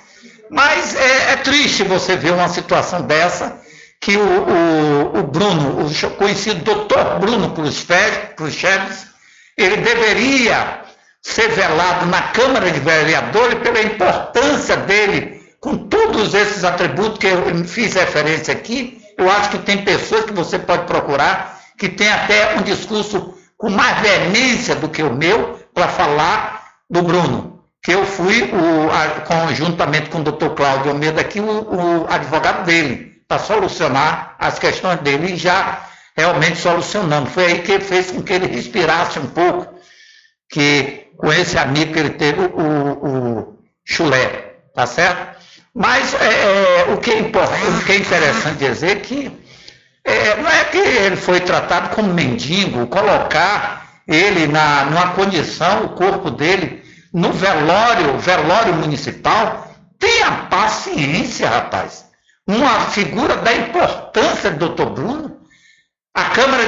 [0.50, 3.58] Mas é, é triste você ver uma situação dessa,
[4.02, 9.06] que o, o, o Bruno, o conhecido doutor Bruno Khrushchev,
[9.56, 10.80] ele deveria
[11.22, 17.64] ser velado na Câmara de Vereadores pela importância dele, com todos esses atributos que eu
[17.64, 19.00] fiz referência aqui.
[19.16, 23.70] Eu acho que tem pessoas que você pode procurar que tem até um discurso com
[23.70, 29.20] mais veemência do que o meu para falar do Bruno, que eu fui, o, a,
[29.20, 35.00] conjuntamente com o doutor Cláudio Almeida aqui, o, o advogado dele, para solucionar as questões
[35.00, 37.30] dele e já realmente solucionando.
[37.30, 39.74] Foi aí que fez com que ele respirasse um pouco,
[40.50, 45.40] que com esse amigo que ele teve, o, o Chulé, tá certo?
[45.74, 49.32] Mas é, é, o, que é o que é interessante dizer é que
[50.04, 55.88] é, não é que ele foi tratado como mendigo, colocar ele na, numa condição, o
[55.90, 56.82] corpo dele,
[57.14, 62.11] no velório, velório municipal, tenha paciência, rapaz.
[62.46, 65.40] Uma figura da importância do doutor Bruno.
[66.14, 66.64] A Câmara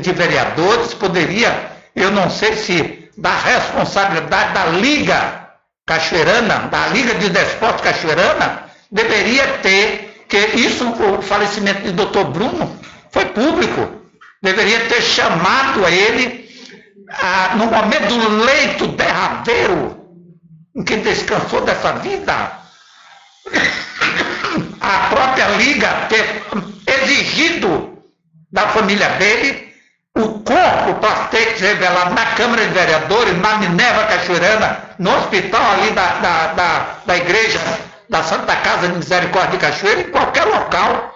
[0.00, 5.48] de, Vereadores poderia, eu não sei se da responsabilidade da Liga
[5.86, 12.78] Cachoeirana, da Liga de Desportos Cachoeirana, deveria ter que isso, o falecimento de doutor Bruno,
[13.10, 14.02] foi público.
[14.42, 16.48] Deveria ter chamado a ele
[17.56, 20.02] no momento do leito derradeiro
[20.74, 22.52] em que descansou dessa vida.
[24.82, 26.42] A própria Liga ter
[26.86, 27.98] exigido
[28.50, 29.72] da família dele
[30.14, 35.90] o corpo para ter revelado na Câmara de Vereadores, na Minerva Cachoeirana, no hospital ali
[35.92, 37.58] da, da, da, da igreja
[38.10, 41.14] da Santa Casa de Misericórdia de Cachoeira, em qualquer local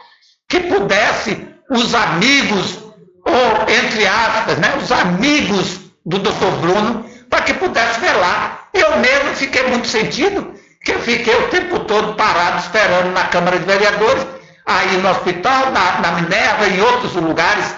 [0.49, 2.79] que pudesse os amigos,
[3.25, 8.69] ou entre aspas, né, os amigos do doutor Bruno, para que pudesse velar.
[8.73, 10.55] Eu mesmo fiquei muito sentido,
[10.87, 14.25] que eu fiquei o tempo todo parado esperando na Câmara de Vereadores,
[14.65, 17.75] aí no hospital, na, na Minerva, em outros lugares,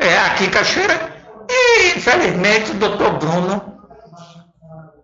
[0.00, 1.16] é, aqui em Cachoeira,
[1.46, 3.78] e infelizmente o doutor Bruno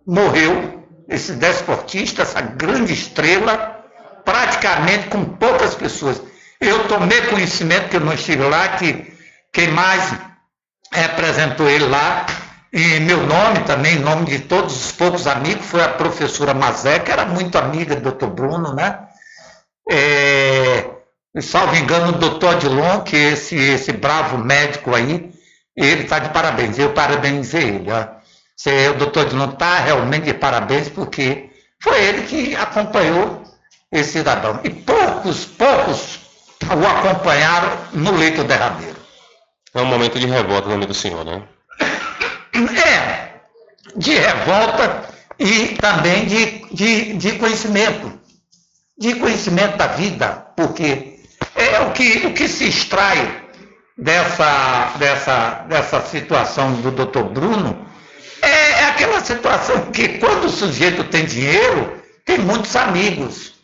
[0.06, 3.84] morreu esse desportista, essa grande estrela,
[4.24, 6.22] praticamente com poucas pessoas.
[6.58, 9.14] Eu tomei conhecimento, que eu não estive lá, que
[9.52, 10.10] quem mais
[10.90, 12.24] representou ele lá,
[12.78, 17.10] em meu nome também, nome de todos os poucos amigos, foi a professora Mazé, que
[17.10, 18.98] era muito amiga do doutor Bruno, né?
[19.90, 20.84] É,
[21.40, 25.32] salvo engano, o doutor Adilon, que esse, esse bravo médico aí,
[25.74, 27.90] ele está de parabéns, eu parabenizei ele.
[27.90, 28.16] Ó.
[28.90, 31.50] O doutor Dilon está realmente de parabéns, porque
[31.82, 33.42] foi ele que acompanhou
[33.90, 34.60] esse cidadão.
[34.64, 36.20] E poucos, poucos
[36.62, 38.96] o acompanharam no leito derradeiro.
[39.72, 41.42] É um momento de revolta no nome do senhor, né?
[42.56, 43.40] É,
[43.96, 48.18] de revolta e também de, de, de conhecimento.
[48.98, 51.20] De conhecimento da vida, porque
[51.54, 53.42] é o que, o que se extrai
[53.96, 57.86] dessa, dessa, dessa situação do doutor Bruno
[58.40, 63.54] é, é aquela situação que quando o sujeito tem dinheiro, tem muitos amigos.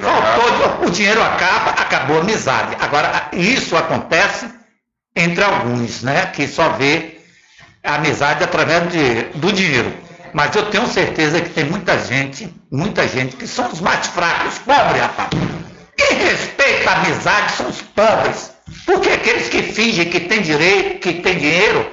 [0.00, 2.76] Faltou, o dinheiro acaba, acabou a amizade.
[2.80, 4.50] Agora, isso acontece
[5.14, 6.26] entre alguns, né?
[6.26, 7.19] Que só vê
[7.82, 9.92] amizade através de, do dinheiro.
[10.32, 14.58] Mas eu tenho certeza que tem muita gente, muita gente que são os mais fracos,
[14.58, 15.30] pobres, rapaz.
[15.96, 18.52] Quem respeita a amizade são os pobres.
[18.86, 21.90] Porque aqueles que fingem que tem direito, que tem dinheiro,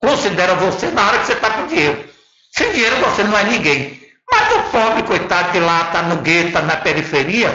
[0.00, 2.04] considera você na hora que você está com dinheiro.
[2.52, 4.00] Sem dinheiro você não é ninguém.
[4.30, 7.54] Mas o pobre, coitado, que lá está no gueto, está na periferia,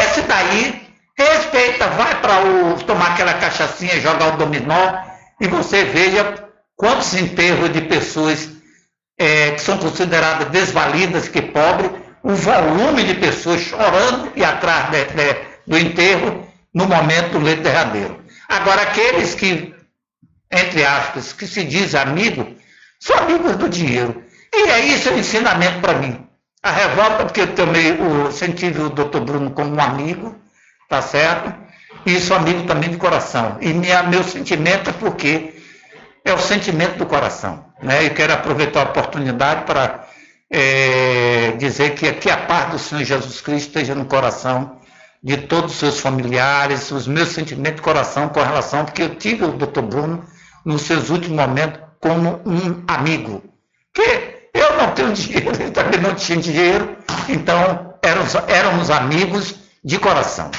[0.00, 2.34] esse daí respeita, vai para
[2.86, 4.94] tomar aquela cachaçinha, jogar o dominó,
[5.40, 6.49] e você veja
[6.80, 8.48] quantos enterros de pessoas
[9.18, 11.90] é, que são consideradas desvalidas que pobres,
[12.22, 17.62] o volume de pessoas chorando e atrás de, de, do enterro no momento do leito
[17.62, 18.18] derradeiro.
[18.48, 19.74] Agora, aqueles que
[20.50, 22.56] entre aspas, que se diz amigo,
[22.98, 24.24] são amigos do dinheiro.
[24.52, 26.26] E é isso o ensinamento para mim.
[26.62, 27.96] A revolta, porque eu também
[28.32, 30.36] senti o doutor Bruno como um amigo,
[30.88, 31.54] tá certo?
[32.04, 33.58] E sou amigo também de coração.
[33.60, 35.59] E minha, meu sentimento é porque
[36.24, 37.64] é o sentimento do coração.
[37.82, 38.06] Né?
[38.06, 40.06] Eu quero aproveitar a oportunidade para
[40.50, 44.78] é, dizer que, que a paz do Senhor Jesus Cristo esteja no coração
[45.22, 49.44] de todos os seus familiares, os meus sentimentos de coração com relação, porque eu tive
[49.44, 50.24] o doutor Bruno
[50.64, 53.42] nos seus últimos momentos como um amigo.
[53.92, 56.96] Que eu não tenho dinheiro, ele também não tinha dinheiro,
[57.28, 59.54] então éramos, éramos amigos
[59.84, 60.50] de coração.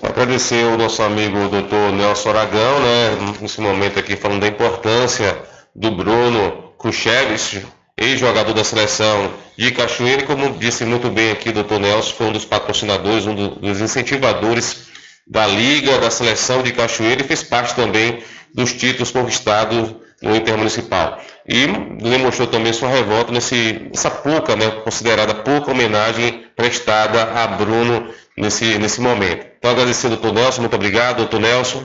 [0.00, 5.36] Agradecer o nosso amigo doutor Nelson Aragão, né, nesse momento aqui falando da importância
[5.74, 7.66] do Bruno Kuchevic,
[7.98, 12.26] ex-jogador da seleção de Cachoeira, e como disse muito bem aqui o doutor Nelson, foi
[12.28, 14.86] um dos patrocinadores, um dos incentivadores
[15.26, 18.22] da Liga, da seleção de Cachoeira e fez parte também
[18.54, 21.20] dos títulos conquistados no Intermunicipal.
[21.48, 21.66] E
[21.98, 28.08] demonstrou também sua revolta nesse, nessa pouca, né, considerada pouca homenagem prestada a Bruno
[28.40, 29.46] nesse, nesse momento.
[29.58, 31.84] Então agradecer ao doutor Nelson, muito obrigado, doutor Nelson.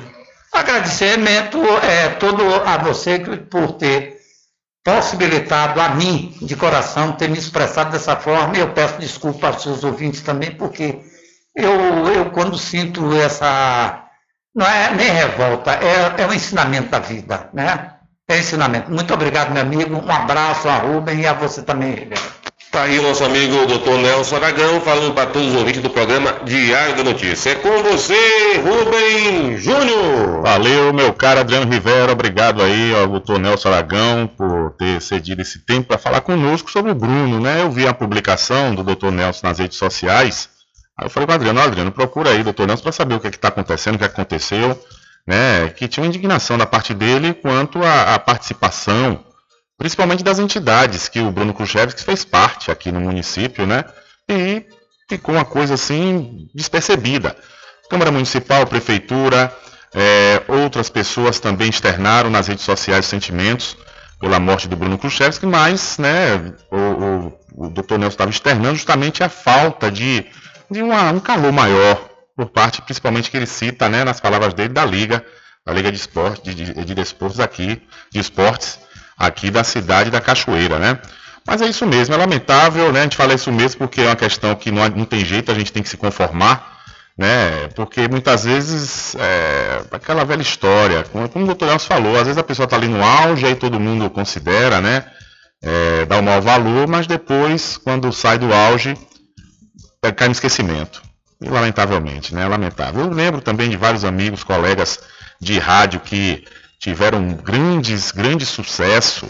[0.54, 4.16] Agradecimento é, todo a você por ter
[4.84, 8.56] possibilitado a mim, de coração, ter me expressado dessa forma.
[8.56, 11.00] Eu peço desculpa aos seus ouvintes também, porque
[11.56, 11.74] eu,
[12.08, 14.04] eu quando sinto essa.
[14.54, 17.96] Não é nem revolta, é, é um ensinamento da vida, né?
[18.28, 18.90] É ensinamento.
[18.90, 19.98] Muito obrigado, meu amigo.
[19.98, 22.45] Um abraço a Rubem e a você também, Ribeiro.
[22.76, 26.42] Está aí o nosso amigo doutor Nelson Aragão falando para todos os ouvintes do programa
[26.44, 27.52] Diário da Notícia.
[27.52, 30.42] É com você, Rubem Júnior.
[30.42, 32.12] Valeu, meu caro Adriano Rivera.
[32.12, 36.92] Obrigado aí ao doutor Nelson Aragão por ter cedido esse tempo para falar conosco sobre
[36.92, 37.62] o Bruno, né?
[37.62, 40.50] Eu vi a publicação do doutor Nelson nas redes sociais.
[40.98, 43.30] Aí eu falei para Adriano, Adriano, procura aí, doutor Nelson, para saber o que é
[43.30, 44.78] está acontecendo, o que aconteceu
[45.26, 49.24] né, que tinha uma indignação da parte dele quanto à participação,
[49.78, 53.84] principalmente das entidades que o Bruno Khrushchevski fez parte aqui no município, né,
[54.30, 54.66] e
[55.10, 57.36] ficou uma coisa assim despercebida.
[57.90, 59.56] Câmara Municipal, Prefeitura,
[59.94, 63.78] é, outras pessoas também externaram nas redes sociais sentimentos
[64.20, 67.98] pela morte do Bruno Khrushchevski, mas né, o, o, o Dr.
[67.98, 70.26] Nelson estava externando justamente a falta de,
[70.70, 74.74] de uma, um calor maior por parte, principalmente que ele cita, né, nas palavras dele,
[74.74, 75.24] da Liga,
[75.66, 78.80] da Liga de Esportes, de, de, de Desportos aqui, de esportes
[79.18, 81.00] aqui da cidade da Cachoeira, né?
[81.48, 83.02] Mas é isso mesmo, é lamentável, né?
[83.02, 85.56] A gente fala isso mesmo porque é uma questão que não, não tem jeito, a
[85.56, 86.80] gente tem que se conformar,
[87.18, 87.68] né?
[87.76, 92.38] Porque muitas vezes é aquela velha história, como, como o doutor Nelson falou, às vezes
[92.38, 95.06] a pessoa está ali no auge, aí todo mundo considera, né?
[95.62, 98.98] É, dá um maior valor, mas depois, quando sai do auge,
[100.04, 101.02] é, cai no esquecimento.
[101.42, 102.48] E, lamentavelmente, né?
[102.48, 103.06] Lamentável.
[103.06, 105.00] Eu lembro também de vários amigos, colegas
[105.40, 106.46] de rádio que
[106.86, 109.28] tiveram grandes, grande sucesso,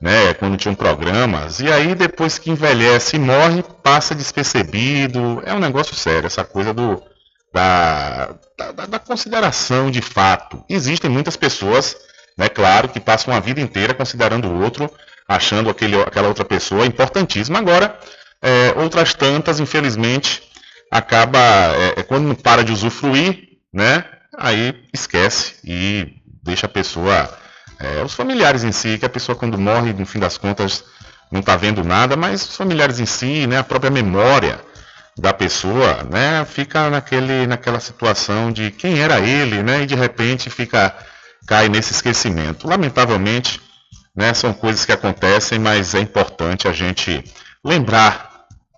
[0.00, 0.32] né?
[0.34, 1.58] Quando tinham programas.
[1.58, 5.42] E aí, depois que envelhece e morre, passa despercebido.
[5.44, 7.02] É um negócio sério, essa coisa do,
[7.52, 10.64] da, da, da consideração de fato.
[10.68, 11.96] Existem muitas pessoas,
[12.38, 12.48] né?
[12.48, 14.88] Claro, que passam a vida inteira considerando o outro,
[15.26, 17.58] achando aquele, aquela outra pessoa importantíssima.
[17.58, 17.98] Agora,
[18.40, 20.44] é, outras tantas, infelizmente
[20.92, 24.04] acaba, é, é, quando não para de usufruir, né?
[24.38, 27.28] Aí esquece e deixa a pessoa,
[27.80, 30.84] é, os familiares em si, que a pessoa quando morre, no fim das contas,
[31.32, 33.58] não está vendo nada, mas os familiares em si, né?
[33.58, 34.60] A própria memória
[35.18, 36.44] da pessoa, né?
[36.44, 39.82] Fica naquele, naquela situação de quem era ele, né?
[39.82, 40.94] E de repente fica,
[41.46, 42.68] cai nesse esquecimento.
[42.68, 43.60] Lamentavelmente,
[44.14, 44.34] né?
[44.34, 47.24] São coisas que acontecem, mas é importante a gente
[47.64, 48.30] lembrar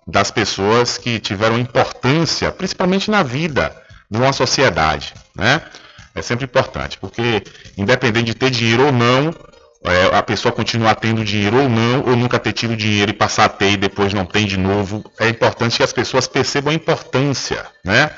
[0.07, 3.75] das pessoas que tiveram importância, principalmente na vida
[4.09, 5.61] de uma sociedade, né?
[6.17, 7.43] É sempre importante, porque
[7.77, 9.31] independente de ter dinheiro ou não,
[9.85, 13.45] é, a pessoa continuar tendo dinheiro ou não, ou nunca ter tido dinheiro e passar
[13.45, 16.75] a ter e depois não tem de novo, é importante que as pessoas percebam a
[16.75, 18.09] importância, né?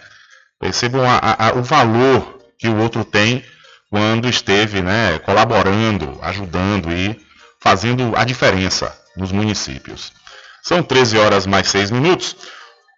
[0.57, 3.43] Percebam a, a, o valor que o outro tem
[3.89, 7.19] quando esteve, né, colaborando, ajudando e
[7.59, 10.13] fazendo a diferença nos municípios.
[10.63, 12.35] São 13 horas mais 6 minutos.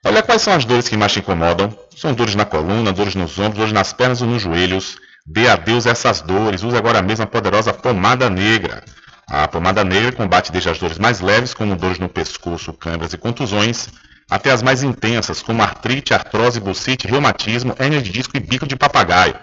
[0.05, 1.75] Olha quais são as dores que mais te incomodam.
[2.01, 4.97] São dores na coluna, dores nos ombros, dores nas pernas ou nos joelhos.
[5.23, 6.63] Dê adeus a essas dores.
[6.63, 8.83] Use agora mesmo a poderosa pomada negra.
[9.27, 13.19] A pomada negra combate desde as dores mais leves, como dores no pescoço, câimbras e
[13.19, 13.87] contusões,
[14.27, 18.75] até as mais intensas, como artrite, artrose, bucite, reumatismo, hérnia de disco e bico de
[18.75, 19.35] papagaio.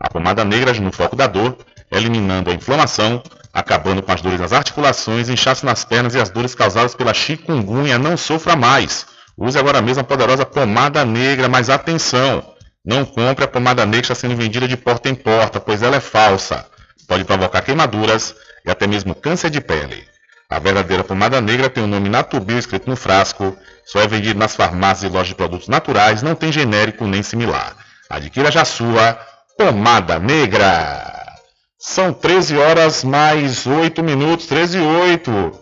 [0.00, 1.58] A pomada negra age no foco da dor,
[1.92, 3.22] eliminando a inflamação,
[3.52, 7.98] acabando com as dores nas articulações, inchaço nas pernas e as dores causadas pela chikungunya.
[7.98, 9.04] Não sofra mais.
[9.40, 12.44] Use agora mesmo a poderosa pomada negra, mas atenção!
[12.84, 15.96] Não compre a pomada negra que está sendo vendida de porta em porta, pois ela
[15.96, 16.66] é falsa.
[17.08, 18.34] Pode provocar queimaduras
[18.66, 20.04] e até mesmo câncer de pele.
[20.48, 24.54] A verdadeira pomada negra tem o nome Natubio escrito no frasco, só é vendido nas
[24.54, 27.74] farmácias e lojas de produtos naturais, não tem genérico nem similar.
[28.10, 29.18] Adquira já sua
[29.56, 31.38] pomada negra.
[31.78, 35.52] São 13 horas mais 8 minutos, 13 e 8.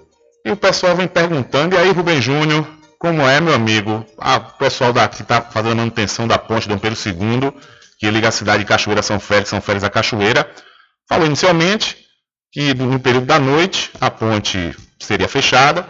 [0.46, 4.04] E o pessoal vem perguntando, e aí, Rubem Júnior, como é, meu amigo?
[4.18, 7.52] Ah, o pessoal daqui está fazendo a manutenção da ponte Dom Pedro II,
[7.98, 10.50] que liga a cidade de Cachoeira São Félix, São Félix a Cachoeira.
[11.08, 11.96] Falou inicialmente
[12.52, 15.88] que no período da noite a ponte seria fechada.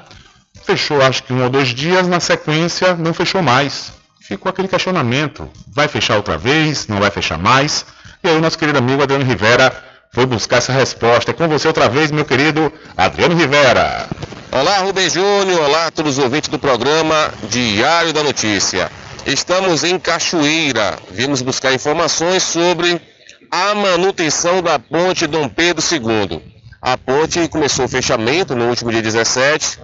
[0.64, 3.92] Fechou acho que um ou dois dias, na sequência não fechou mais.
[4.20, 6.88] Ficou aquele questionamento: vai fechar outra vez?
[6.88, 7.86] Não vai fechar mais?
[8.22, 9.72] E aí o nosso querido amigo Adriano Rivera
[10.12, 11.30] foi buscar essa resposta.
[11.30, 14.06] É com você outra vez, meu querido Adriano Rivera.
[14.50, 15.60] Olá, Rubem Júnior.
[15.60, 18.90] Olá todos os ouvintes do programa Diário da Notícia.
[19.26, 20.98] Estamos em Cachoeira.
[21.10, 22.98] Vimos buscar informações sobre
[23.50, 26.42] a manutenção da ponte Dom Pedro II.
[26.80, 29.78] A ponte começou o fechamento no último dia 17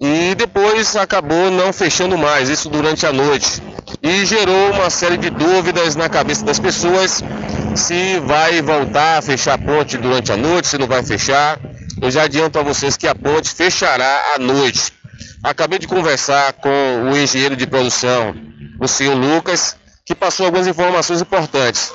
[0.00, 3.62] e depois acabou não fechando mais, isso durante a noite.
[4.02, 7.22] E gerou uma série de dúvidas na cabeça das pessoas
[7.74, 11.60] se vai voltar a fechar a ponte durante a noite, se não vai fechar.
[12.00, 14.92] Eu já adianto a vocês que a ponte fechará à noite.
[15.42, 18.34] Acabei de conversar com o engenheiro de produção,
[18.80, 21.92] o senhor Lucas, que passou algumas informações importantes.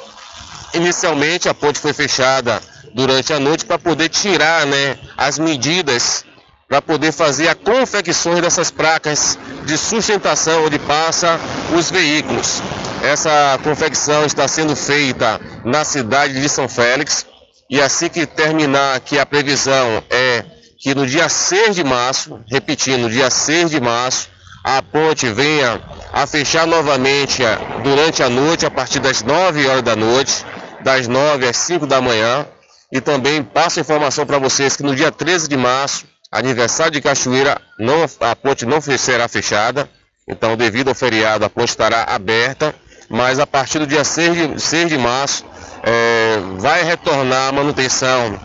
[0.74, 2.62] Inicialmente a ponte foi fechada
[2.93, 6.26] durante a noite para poder tirar né, as medidas
[6.72, 11.38] para poder fazer a confecção dessas placas de sustentação onde passa
[11.78, 12.62] os veículos.
[13.04, 17.26] Essa confecção está sendo feita na cidade de São Félix
[17.72, 20.43] e assim que terminar aqui a previsão é
[20.78, 24.28] que no dia 6 de março, repetindo, dia 6 de março,
[24.61, 27.41] a ponte venha a fechar novamente
[27.82, 30.45] durante a noite, a partir das 9 horas da noite,
[30.84, 32.45] das 9 às 5 da manhã.
[32.91, 36.99] E também passo a informação para vocês que no dia 13 de março, aniversário de
[37.01, 39.89] Cachoeira, não, a ponte não será fechada.
[40.28, 42.76] Então, devido ao feriado, a ponte estará aberta.
[43.12, 45.45] Mas a partir do dia 6 de, 6 de março,
[45.84, 48.39] é, vai retornar a manutenção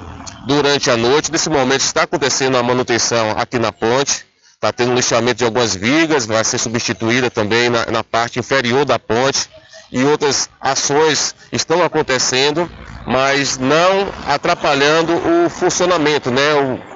[0.46, 1.30] durante a noite.
[1.30, 4.26] Nesse momento está acontecendo a manutenção aqui na ponte.
[4.54, 8.98] Está tendo lixamento de algumas vigas, vai ser substituída também na, na parte inferior da
[8.98, 9.48] ponte
[9.92, 12.68] e outras ações estão acontecendo,
[13.06, 16.54] mas não atrapalhando o funcionamento, né?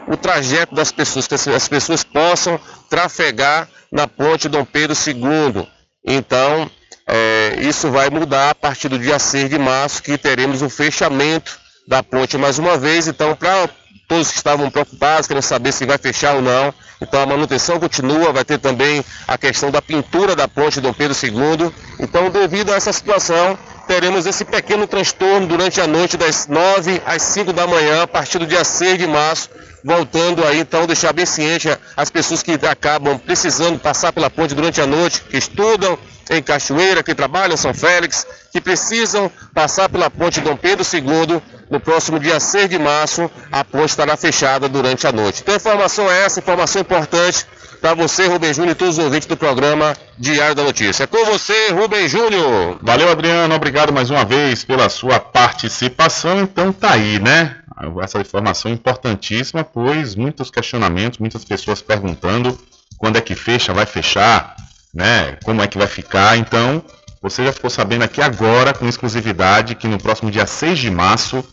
[0.08, 2.58] o, o trajeto das pessoas, que as pessoas possam
[2.88, 5.68] trafegar na ponte Dom Pedro II.
[6.04, 6.68] Então,
[7.12, 11.58] é, isso vai mudar a partir do dia 6 de março, que teremos o fechamento
[11.86, 13.08] da ponte mais uma vez.
[13.08, 13.68] Então, para
[14.06, 16.72] todos que estavam preocupados, querendo saber se vai fechar ou não.
[17.00, 21.16] Então a manutenção continua, vai ter também a questão da pintura da ponte Dom Pedro
[21.20, 21.72] II.
[21.98, 23.58] Então, devido a essa situação,
[23.88, 28.38] teremos esse pequeno transtorno durante a noite das 9 às 5 da manhã, a partir
[28.38, 29.48] do dia 6 de março,
[29.82, 34.80] voltando aí, então, deixar bem ciente as pessoas que acabam precisando passar pela ponte durante
[34.80, 35.98] a noite, que estudam
[36.30, 41.42] em Cachoeira, que trabalham em São Félix, que precisam passar pela ponte Dom Pedro II,
[41.68, 45.42] no próximo dia 6 de março, a ponte estará fechada durante a noite.
[45.42, 47.44] Então, informação é essa, informação importante
[47.80, 51.04] para você, Rubem Júnior, e todos os ouvintes do programa Diário da Notícia.
[51.04, 52.78] É com você, Rubem Júnior.
[52.82, 53.54] Valeu, Adriano.
[53.54, 56.40] Obrigado mais uma vez pela sua participação.
[56.40, 57.56] Então, tá aí, né?
[58.02, 62.58] Essa informação importantíssima, pois muitos questionamentos, muitas pessoas perguntando
[62.98, 64.54] quando é que fecha, vai fechar,
[64.94, 65.36] né?
[65.44, 66.36] Como é que vai ficar.
[66.36, 66.82] Então,
[67.22, 71.44] você já ficou sabendo aqui agora, com exclusividade, que no próximo dia 6 de março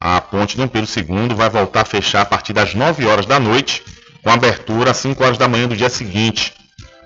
[0.00, 3.40] a ponte Dom Pedro II vai voltar a fechar a partir das 9 horas da
[3.40, 3.82] noite,
[4.22, 6.52] com abertura às 5 horas da manhã do dia seguinte,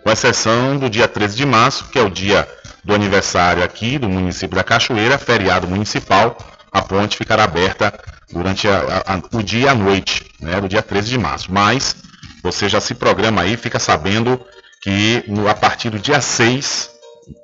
[0.03, 2.49] com exceção do dia 13 de março, que é o dia
[2.83, 6.37] do aniversário aqui do município da Cachoeira, feriado municipal,
[6.73, 7.95] a ponte ficará aberta
[8.33, 11.53] durante a, a, o dia e a noite, né, do dia 13 de março.
[11.53, 11.95] Mas
[12.43, 14.45] você já se programa aí, fica sabendo
[14.81, 16.91] que no, a partir do dia 6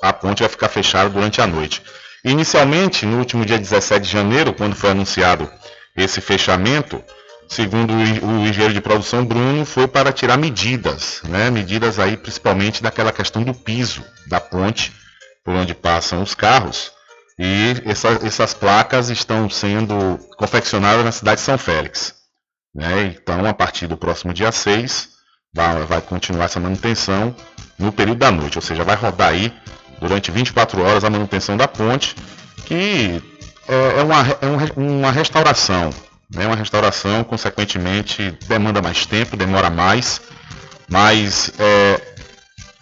[0.02, 1.82] a ponte vai ficar fechada durante a noite.
[2.24, 5.50] Inicialmente, no último dia 17 de janeiro, quando foi anunciado
[5.94, 7.02] esse fechamento,
[7.48, 11.50] segundo o engenheiro de produção Bruno, foi para tirar medidas, né?
[11.50, 14.92] medidas aí principalmente daquela questão do piso da ponte
[15.44, 16.92] por onde passam os carros.
[17.38, 22.14] E essa, essas placas estão sendo confeccionadas na cidade de São Félix.
[22.74, 23.16] Né?
[23.16, 25.13] Então, a partir do próximo dia 6,
[25.54, 27.34] vai, continuar essa manutenção
[27.78, 29.52] no período da noite, ou seja, vai rodar aí
[30.00, 32.16] durante 24 horas a manutenção da ponte,
[32.66, 33.22] que
[33.68, 35.90] é, é uma, é uma restauração.
[36.34, 36.46] Né?
[36.46, 40.20] Uma restauração, consequentemente, demanda mais tempo, demora mais,
[40.88, 42.00] mas é,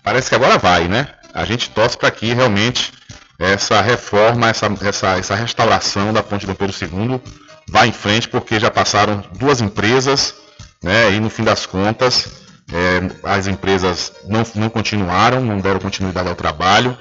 [0.02, 1.08] parece que agora vai, né?
[1.34, 2.92] A gente torce para que realmente
[3.38, 7.20] essa reforma, essa, essa, essa restauração da ponte do Pedro II
[7.68, 10.34] vá em frente, porque já passaram duas empresas,
[10.82, 11.12] né?
[11.12, 12.41] E no fim das contas,
[12.72, 16.96] é, as empresas não, não continuaram, não deram continuidade ao trabalho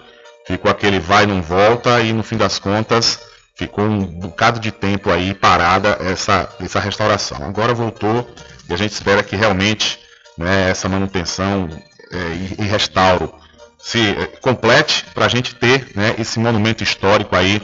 [0.46, 3.20] ficou aquele vai não volta e no fim das contas
[3.56, 7.44] ficou um bocado de tempo aí parada essa, essa restauração.
[7.46, 8.30] Agora voltou
[8.70, 10.00] e a gente espera que realmente
[10.38, 11.70] né, essa manutenção
[12.12, 13.34] é, e, e, restauro
[13.78, 17.62] se é, complete para a gente ter né, esse monumento histórico aí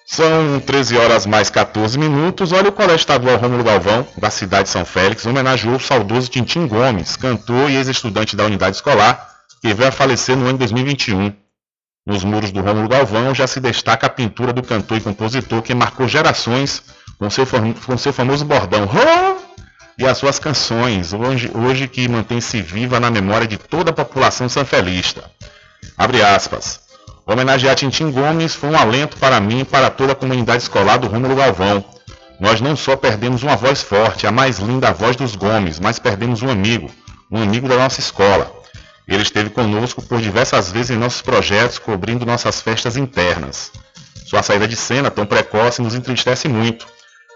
[0.04, 2.50] São 13 horas mais 14 minutos.
[2.50, 6.66] Olha o Colégio Estadual Rômulo Galvão, da cidade de São Félix, homenageou o saudoso Tintim
[6.66, 9.30] Gomes, cantor e ex-estudante da unidade escolar,
[9.62, 11.32] que veio a falecer no ano de 2021.
[12.06, 15.74] Nos muros do Rômulo Galvão já se destaca a pintura do cantor e compositor que
[15.74, 16.82] marcou gerações
[17.18, 17.46] com seu,
[17.84, 18.88] com seu famoso bordão
[19.98, 24.48] e as suas canções, hoje, hoje que mantém-se viva na memória de toda a população
[24.48, 25.30] sanfelista.
[25.96, 26.80] Abre aspas.
[27.26, 31.06] Homenagear Tintim Gomes foi um alento para mim e para toda a comunidade escolar do
[31.06, 31.84] Rômulo Galvão.
[32.40, 36.40] Nós não só perdemos uma voz forte, a mais linda voz dos Gomes, mas perdemos
[36.40, 36.90] um amigo,
[37.30, 38.59] um amigo da nossa escola.
[39.10, 43.72] Ele esteve conosco por diversas vezes em nossos projetos, cobrindo nossas festas internas.
[44.24, 46.86] Sua saída de cena tão precoce nos entristece muito.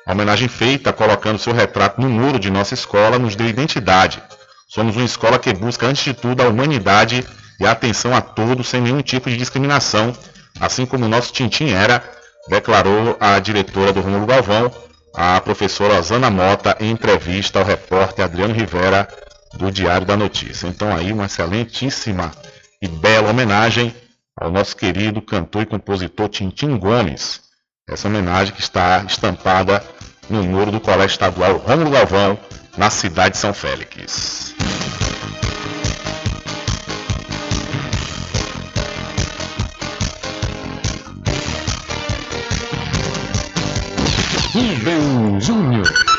[0.06, 4.22] A homenagem feita, colocando seu retrato no muro de nossa escola, nos deu identidade.
[4.68, 7.26] Somos uma escola que busca, antes de tudo, a humanidade
[7.58, 10.16] e a atenção a todos sem nenhum tipo de discriminação,
[10.60, 12.04] assim como o nosso Tintim era,
[12.48, 14.70] declarou a diretora do Rômulo Galvão,
[15.12, 19.08] a professora Osana Mota, em entrevista ao repórter Adriano Rivera,
[19.56, 20.66] do Diário da Notícia.
[20.66, 22.32] Então aí uma excelentíssima
[22.80, 23.94] e bela homenagem
[24.36, 27.40] ao nosso querido cantor e compositor Tintim Gomes.
[27.88, 29.84] Essa homenagem que está estampada
[30.28, 32.38] no muro do Colégio Estadual Rômulo Galvão,
[32.76, 34.54] na cidade de São Félix.
[44.52, 46.13] Rubem Júnior.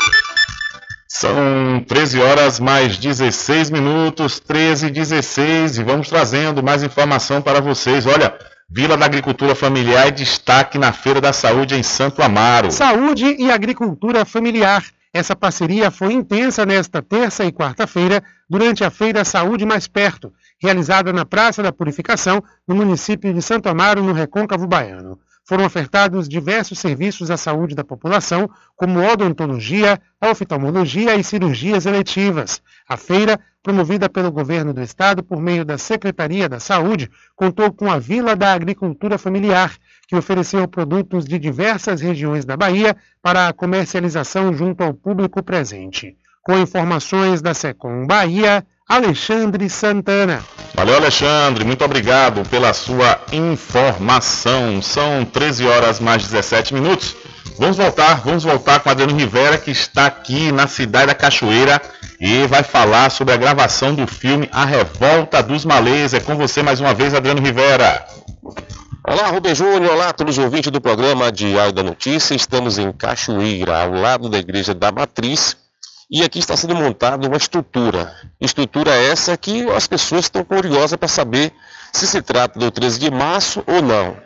[1.18, 7.62] São 13 horas mais 16 minutos, 13 e 16, e vamos trazendo mais informação para
[7.62, 8.06] vocês.
[8.06, 8.38] Olha,
[8.70, 12.70] Vila da Agricultura Familiar destaque na Feira da Saúde em Santo Amaro.
[12.70, 14.84] Saúde e agricultura familiar.
[15.14, 21.14] Essa parceria foi intensa nesta terça e quarta-feira, durante a Feira Saúde Mais Perto, realizada
[21.14, 26.80] na Praça da Purificação, no município de Santo Amaro, no Recôncavo Baiano foram ofertados diversos
[26.80, 32.62] serviços à saúde da população, como odontologia, oftalmologia e cirurgias eletivas.
[32.90, 37.92] A feira, promovida pelo governo do estado por meio da Secretaria da Saúde, contou com
[37.92, 39.72] a Vila da Agricultura Familiar,
[40.08, 46.18] que ofereceu produtos de diversas regiões da Bahia para a comercialização junto ao público presente.
[46.42, 50.44] Com informações da Secom Bahia, Alexandre Santana.
[50.76, 51.64] Valeu, Alexandre.
[51.66, 54.80] Muito obrigado pela sua informação.
[54.82, 57.16] São 13 horas mais 17 minutos.
[57.58, 61.82] Vamos voltar, vamos voltar com Adriano Rivera, que está aqui na cidade da Cachoeira
[62.20, 66.14] e vai falar sobre a gravação do filme A Revolta dos Malês.
[66.14, 68.06] É com você mais uma vez, Adriano Rivera.
[69.08, 69.94] Olá, Rubem Júnior.
[69.94, 72.36] Olá, todos os ouvintes do programa Diário da Notícia.
[72.36, 75.56] Estamos em Cachoeira, ao lado da Igreja da Matriz,
[76.10, 78.14] e aqui está sendo montada uma estrutura.
[78.40, 81.52] Estrutura essa que as pessoas estão curiosas para saber
[81.92, 84.18] se se trata do 13 de março ou não.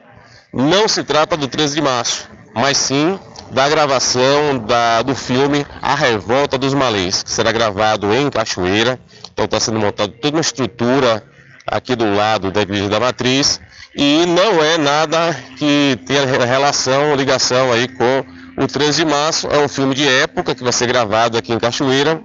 [0.54, 3.20] Não se trata do 13 de março, mas sim
[3.52, 9.00] da gravação da, do filme A Revolta dos Malês, que será gravado em Cachoeira.
[9.32, 11.24] Então está sendo montada toda uma estrutura
[11.66, 13.60] aqui do lado da Igreja da Matriz
[13.96, 18.26] e não é nada que tenha relação, ligação aí com
[18.60, 21.60] o 13 de março é um filme de época que vai ser gravado aqui em
[21.60, 22.22] Cachoeira.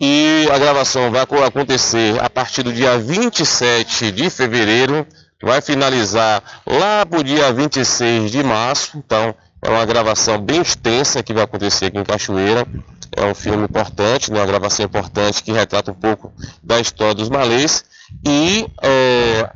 [0.00, 5.06] E a gravação vai acontecer a partir do dia 27 de fevereiro,
[5.40, 8.98] vai finalizar lá para o dia 26 de março.
[8.98, 9.32] Então,
[9.62, 12.66] é uma gravação bem extensa que vai acontecer aqui em Cachoeira.
[13.16, 14.40] É um filme importante, né?
[14.40, 16.32] uma gravação importante que retrata um pouco
[16.62, 17.84] da história dos malês.
[18.26, 19.48] E é,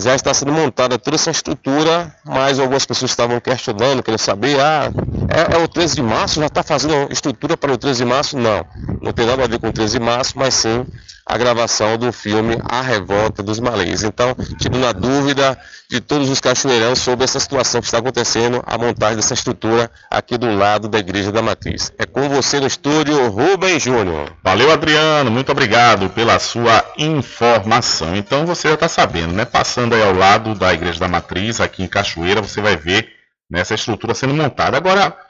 [0.00, 4.90] já está sendo montada toda essa estrutura, mas algumas pessoas estavam questionando, querendo saber, ah,
[5.28, 8.36] é, é o 13 de março, já está fazendo estrutura para o 13 de março?
[8.36, 8.64] Não,
[9.00, 10.84] não tem nada a ver com o 13 de março, mas sim
[11.26, 14.04] a gravação do filme A Revolta dos Malês.
[14.04, 15.58] Então, tirando a dúvida
[15.90, 20.38] de todos os cachoeirãos sobre essa situação que está acontecendo, a montagem dessa estrutura aqui
[20.38, 21.92] do lado da Igreja da Matriz.
[21.98, 24.32] É com você no estúdio, Rubem Júnior.
[24.44, 28.14] Valeu, Adriano, muito obrigado pela sua informação.
[28.14, 29.44] Então, você já está sabendo, né?
[29.44, 33.08] Passando aí ao lado da Igreja da Matriz, aqui em Cachoeira, você vai ver
[33.50, 34.76] nessa estrutura sendo montada.
[34.76, 35.25] Agora,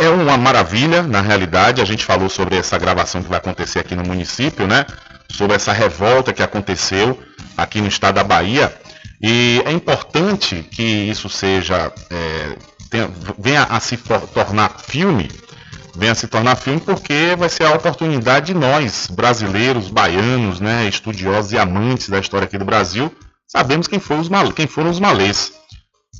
[0.00, 3.94] é uma maravilha, na realidade, a gente falou sobre essa gravação que vai acontecer aqui
[3.94, 4.86] no município, né?
[5.32, 7.18] sobre essa revolta que aconteceu
[7.56, 8.74] aqui no estado da Bahia.
[9.22, 12.56] E é importante que isso seja, é,
[12.90, 15.30] tenha, venha a se tornar filme,
[15.94, 20.88] venha a se tornar filme porque vai ser a oportunidade de nós, brasileiros, baianos, né,
[20.88, 23.14] estudiosos e amantes da história aqui do Brasil,
[23.46, 25.52] sabemos quem, foram os mal, quem foram os malês.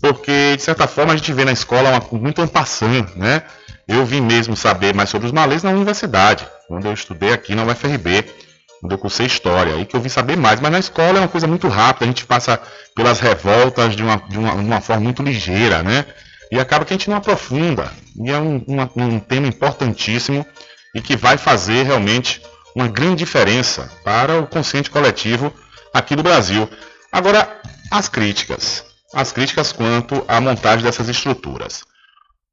[0.00, 3.42] Porque, de certa forma, a gente vê na escola uma, muito ampassando, né?
[3.90, 7.64] Eu vim mesmo saber mais sobre os malês na universidade, quando eu estudei aqui na
[7.64, 8.24] UFRB,
[8.80, 10.60] quando eu cursei História, aí que eu vim saber mais.
[10.60, 12.62] Mas na escola é uma coisa muito rápida, a gente passa
[12.94, 16.06] pelas revoltas de uma, de uma, uma forma muito ligeira, né?
[16.52, 17.92] E acaba que a gente não aprofunda.
[18.16, 20.46] E é um, uma, um tema importantíssimo
[20.94, 22.40] e que vai fazer realmente
[22.76, 25.52] uma grande diferença para o consciente coletivo
[25.92, 26.70] aqui do Brasil.
[27.10, 27.60] Agora,
[27.90, 28.84] as críticas.
[29.12, 31.89] As críticas quanto à montagem dessas estruturas.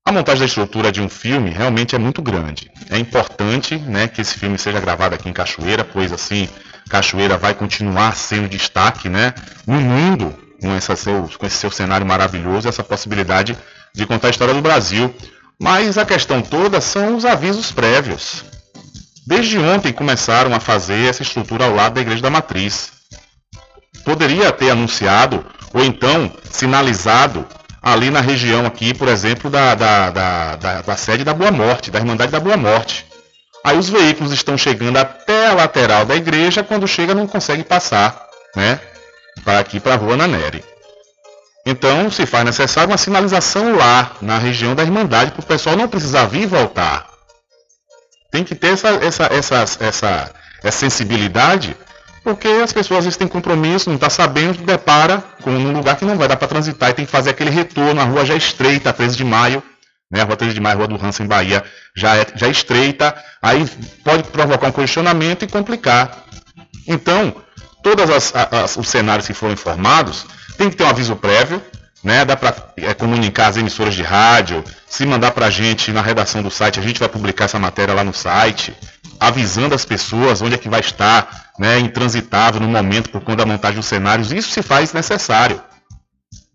[0.08, 2.72] A montagem da estrutura de um filme realmente é muito grande.
[2.90, 6.48] É importante né, que esse filme seja gravado aqui em Cachoeira, pois assim,
[6.90, 9.34] Cachoeira vai continuar sendo destaque né,
[9.68, 13.58] no mundo com, essa seu, com esse seu cenário maravilhoso, essa possibilidade
[13.94, 15.14] de contar a história do Brasil.
[15.60, 18.46] Mas a questão toda são os avisos prévios.
[19.28, 22.94] Desde ontem começaram a fazer essa estrutura ao lado da Igreja da Matriz.
[24.06, 27.46] Poderia ter anunciado, ou então sinalizado,
[27.82, 31.92] ali na região aqui, por exemplo, da, da, da, da, da sede da Boa Morte,
[31.92, 33.06] da Irmandade da Boa Morte.
[33.64, 38.28] Aí os veículos estão chegando até a lateral da igreja, quando chega não consegue passar,
[38.56, 38.80] né?
[39.44, 40.64] Para aqui para a Rua Naneri.
[41.66, 45.88] Então se faz necessário uma sinalização lá, na região da Irmandade, para o pessoal não
[45.88, 47.08] precisar vir e voltar.
[48.32, 50.32] Tem que ter essa, essa, essa, essa,
[50.64, 51.76] essa sensibilidade
[52.28, 56.04] porque as pessoas às vezes têm compromisso, não está sabendo, depara com um lugar que
[56.04, 58.38] não vai dar para transitar e tem que fazer aquele retorno, a rua já é
[58.38, 59.64] estreita, 13 de maio,
[60.12, 60.20] né?
[60.20, 61.64] A rua 13 de maio, a rua do Hansen, Bahia,
[61.96, 63.66] já é, já é estreita, aí
[64.04, 66.26] pode provocar um questionamento e complicar.
[66.86, 67.34] Então,
[67.82, 68.34] todos
[68.76, 70.26] os cenários que foram informados,
[70.58, 71.62] tem que ter um aviso prévio,
[72.04, 72.24] né?
[72.26, 76.42] Dá para é, comunicar as emissoras de rádio, se mandar para a gente na redação
[76.42, 78.76] do site, a gente vai publicar essa matéria lá no site,
[79.20, 83.46] avisando as pessoas onde é que vai estar, né, intransitável no momento por conta da
[83.46, 85.62] montagem dos cenários, isso se faz necessário.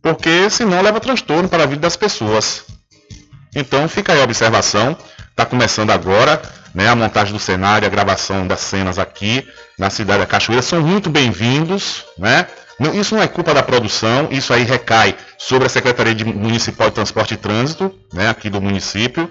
[0.00, 2.64] Porque senão leva transtorno para a vida das pessoas.
[3.54, 4.96] Então fica aí a observação,
[5.30, 6.40] está começando agora,
[6.74, 9.46] né, a montagem do cenário, a gravação das cenas aqui
[9.78, 12.46] na cidade da Cachoeira são muito bem-vindos, né?
[12.94, 16.94] Isso não é culpa da produção, isso aí recai sobre a Secretaria de Municipal de
[16.94, 19.30] Transporte e Trânsito, né, aqui do município,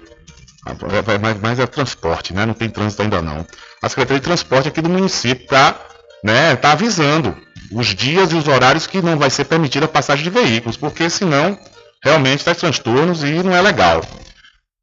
[1.20, 2.46] mas, mas é transporte, né?
[2.46, 3.44] Não tem trânsito ainda não.
[3.82, 5.76] A Secretaria de Transporte aqui do município está
[6.22, 7.36] né, tá avisando
[7.72, 11.10] os dias e os horários que não vai ser permitida a passagem de veículos, porque
[11.10, 11.58] senão
[12.02, 14.02] realmente traz transtornos e não é legal.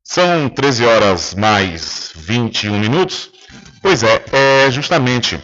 [0.03, 3.29] São 13 horas mais 21 minutos.
[3.81, 5.39] Pois é, é justamente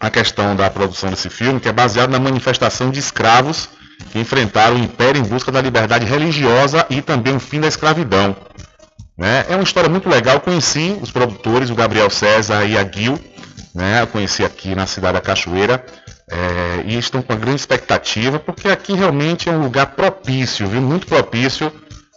[0.00, 3.68] a questão da produção desse filme, que é baseado na manifestação de escravos
[4.12, 8.36] que enfrentaram o império em busca da liberdade religiosa e também o fim da escravidão.
[9.16, 9.44] Né?
[9.48, 10.40] É uma história muito legal.
[10.40, 13.18] Conheci os produtores, o Gabriel César e a Gil,
[13.74, 14.02] né?
[14.02, 15.84] Eu conheci aqui na cidade da Cachoeira.
[16.30, 20.82] É, e estão com uma grande expectativa, porque aqui realmente é um lugar propício, viu?
[20.82, 21.72] muito propício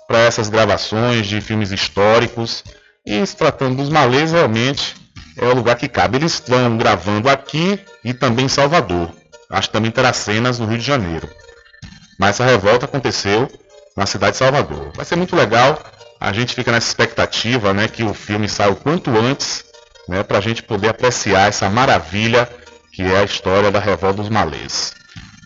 [0.05, 2.61] para essas gravações de filmes históricos.
[3.05, 4.95] E se tratando dos malês, realmente
[5.37, 6.17] é o lugar que cabe.
[6.17, 9.11] Eles estão gravando aqui e também em Salvador.
[9.49, 11.29] Acho que também terá cenas no Rio de Janeiro.
[12.19, 13.49] Mas essa revolta aconteceu
[13.95, 14.91] na cidade de Salvador.
[14.95, 15.77] Vai ser muito legal
[16.21, 19.65] a gente fica nessa expectativa né, que o filme saia o quanto antes,
[20.07, 22.47] né, para a gente poder apreciar essa maravilha
[22.93, 24.93] que é a história da Revolta dos Malês.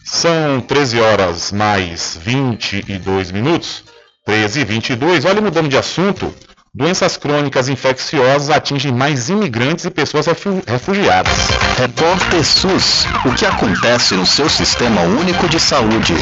[0.03, 3.85] São 13 horas mais 22 minutos,
[4.25, 5.23] 13 e 22.
[5.23, 6.33] Olha, mudando de assunto,
[6.75, 10.25] doenças crônicas infecciosas atingem mais imigrantes e pessoas
[10.67, 11.33] refugiadas.
[11.77, 16.13] Repórter SUS, o que acontece no seu sistema único de saúde?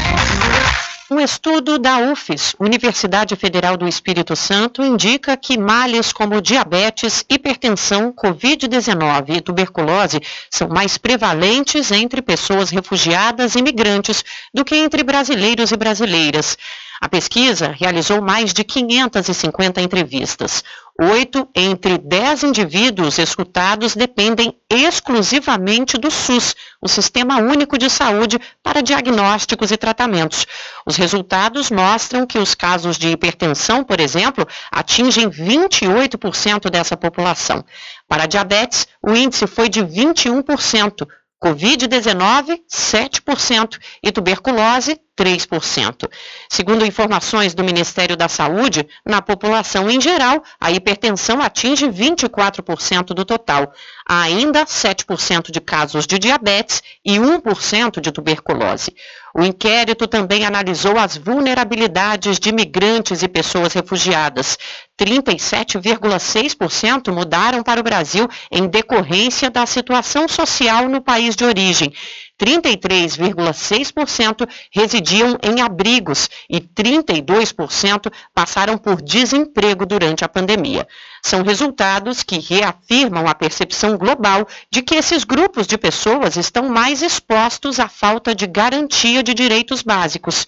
[1.10, 8.14] Um estudo da UFES, Universidade Federal do Espírito Santo, indica que males como diabetes, hipertensão,
[8.14, 14.24] Covid-19 e tuberculose são mais prevalentes entre pessoas refugiadas e migrantes
[14.54, 16.58] do que entre brasileiros e brasileiras.
[17.04, 20.64] A pesquisa realizou mais de 550 entrevistas.
[20.98, 28.82] Oito entre dez indivíduos escutados dependem exclusivamente do SUS, o Sistema Único de Saúde, para
[28.82, 30.48] diagnósticos e tratamentos.
[30.86, 37.66] Os resultados mostram que os casos de hipertensão, por exemplo, atingem 28% dessa população.
[38.08, 41.06] Para diabetes, o índice foi de 21%.
[41.44, 46.10] Covid-19, 7% e tuberculose, 3%.
[46.50, 53.24] Segundo informações do Ministério da Saúde, na população em geral, a hipertensão atinge 24% do
[53.24, 53.72] total.
[54.08, 58.92] Há ainda 7% de casos de diabetes e 1% de tuberculose.
[59.36, 64.58] O inquérito também analisou as vulnerabilidades de migrantes e pessoas refugiadas.
[65.00, 71.92] 37,6% mudaram para o Brasil em decorrência da situação social no país de origem.
[72.40, 80.86] 33,6% residiam em abrigos e 32% passaram por desemprego durante a pandemia.
[81.22, 87.02] São resultados que reafirmam a percepção global de que esses grupos de pessoas estão mais
[87.02, 90.46] expostos à falta de garantia de direitos básicos.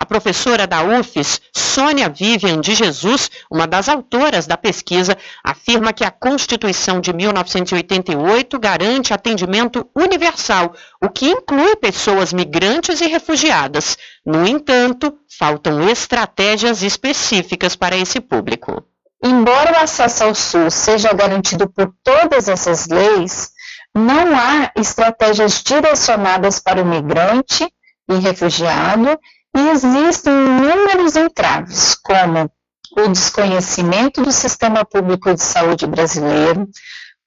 [0.00, 6.04] A professora da UFES, Sônia Vivian de Jesus, uma das autoras da pesquisa, afirma que
[6.04, 10.72] a Constituição de 1988 garante atendimento universal,
[11.02, 13.98] o que inclui pessoas migrantes e refugiadas.
[14.24, 18.84] No entanto, faltam estratégias específicas para esse público.
[19.20, 23.50] Embora o acesso ao SUS seja garantido por todas essas leis,
[23.92, 27.68] não há estratégias direcionadas para o migrante
[28.08, 29.18] e refugiado
[29.56, 32.50] e existem inúmeros entraves, como
[32.96, 36.68] o desconhecimento do sistema público de saúde brasileiro,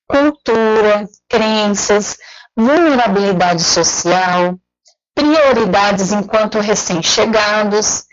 [0.08, 2.18] cultura, crenças,
[2.56, 4.58] vulnerabilidade social,
[5.16, 8.06] prioridades enquanto recém-chegados,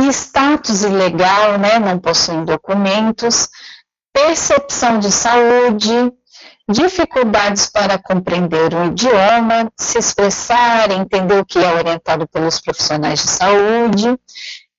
[0.00, 3.48] status ilegal, né, não possuem documentos,
[4.12, 6.12] percepção de saúde,
[6.70, 13.28] dificuldades para compreender o idioma, se expressar, entender o que é orientado pelos profissionais de
[13.28, 14.18] saúde,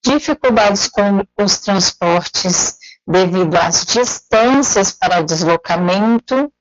[0.03, 6.51] dificuldades com os transportes devido às distâncias para deslocamento,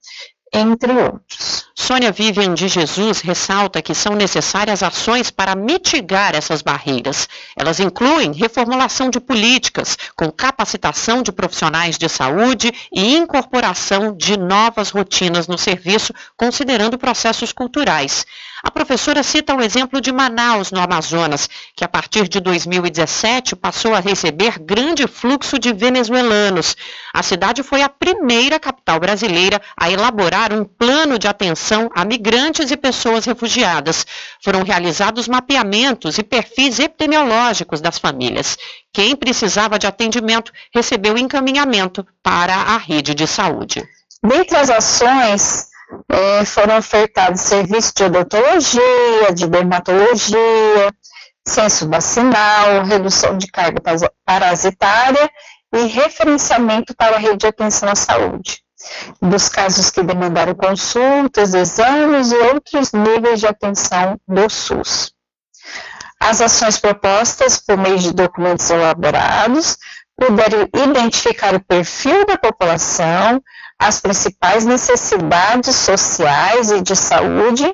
[0.53, 1.67] entre outros.
[1.75, 7.29] Sônia Vivian de Jesus ressalta que são necessárias ações para mitigar essas barreiras.
[7.57, 14.91] Elas incluem reformulação de políticas, com capacitação de profissionais de saúde e incorporação de novas
[14.91, 18.27] rotinas no serviço, considerando processos culturais.
[18.63, 23.95] A professora cita o exemplo de Manaus, no Amazonas, que a partir de 2017 passou
[23.95, 26.77] a receber grande fluxo de venezuelanos.
[27.15, 32.71] A cidade foi a primeira capital brasileira a elaborar um plano de atenção a migrantes
[32.71, 34.07] e pessoas refugiadas.
[34.45, 38.59] Foram realizados mapeamentos e perfis epidemiológicos das famílias.
[38.93, 43.83] Quem precisava de atendimento recebeu encaminhamento para a rede de saúde.
[44.23, 45.70] Dentre as ações
[46.09, 50.93] é, foram ofertados serviços de odontologia, de dermatologia,
[51.47, 53.81] censo vacinal, redução de carga
[54.25, 55.31] parasitária
[55.75, 58.63] e referenciamento para a rede de atenção à saúde,
[59.21, 65.13] dos casos que demandaram consultas, exames e outros níveis de atenção do SUS.
[66.21, 69.79] As ações propostas por meio de documentos elaborados
[70.17, 73.43] puderam identificar o perfil da população,
[73.81, 77.73] as principais necessidades sociais e de saúde,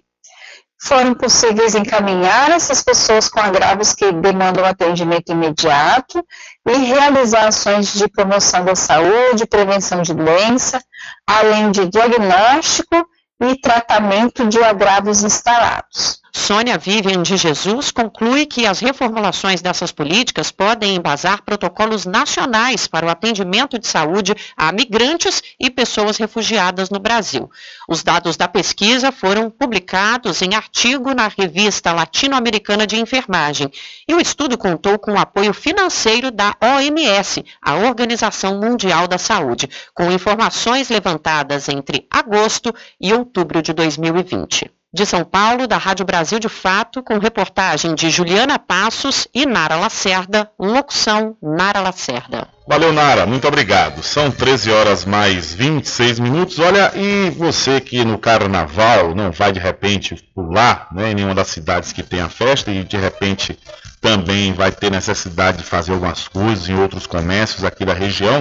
[0.80, 6.24] foram possíveis encaminhar essas pessoas com agravos que demandam atendimento imediato
[6.64, 10.80] e realizar ações de promoção da saúde, prevenção de doença,
[11.26, 13.04] além de diagnóstico
[13.42, 16.20] e tratamento de agravos instalados.
[16.36, 23.06] Sônia Vivian de Jesus conclui que as reformulações dessas políticas podem embasar protocolos nacionais para
[23.06, 27.50] o atendimento de saúde a migrantes e pessoas refugiadas no Brasil.
[27.88, 33.72] Os dados da pesquisa foram publicados em artigo na revista Latino-Americana de Enfermagem
[34.06, 39.70] e o estudo contou com o apoio financeiro da OMS, a Organização Mundial da Saúde,
[39.94, 44.70] com informações levantadas entre agosto e outubro de 2020.
[44.96, 49.76] De São Paulo, da Rádio Brasil de Fato, com reportagem de Juliana Passos e Nara
[49.76, 52.48] Lacerda, locução Nara Lacerda.
[52.66, 54.02] Valeu, Nara, muito obrigado.
[54.02, 56.58] São 13 horas mais 26 minutos.
[56.58, 61.48] Olha, e você que no carnaval não vai de repente pular né, em nenhuma das
[61.48, 63.58] cidades que tem a festa e de repente
[64.00, 68.40] também vai ter necessidade de fazer algumas coisas em outros comércios aqui da região.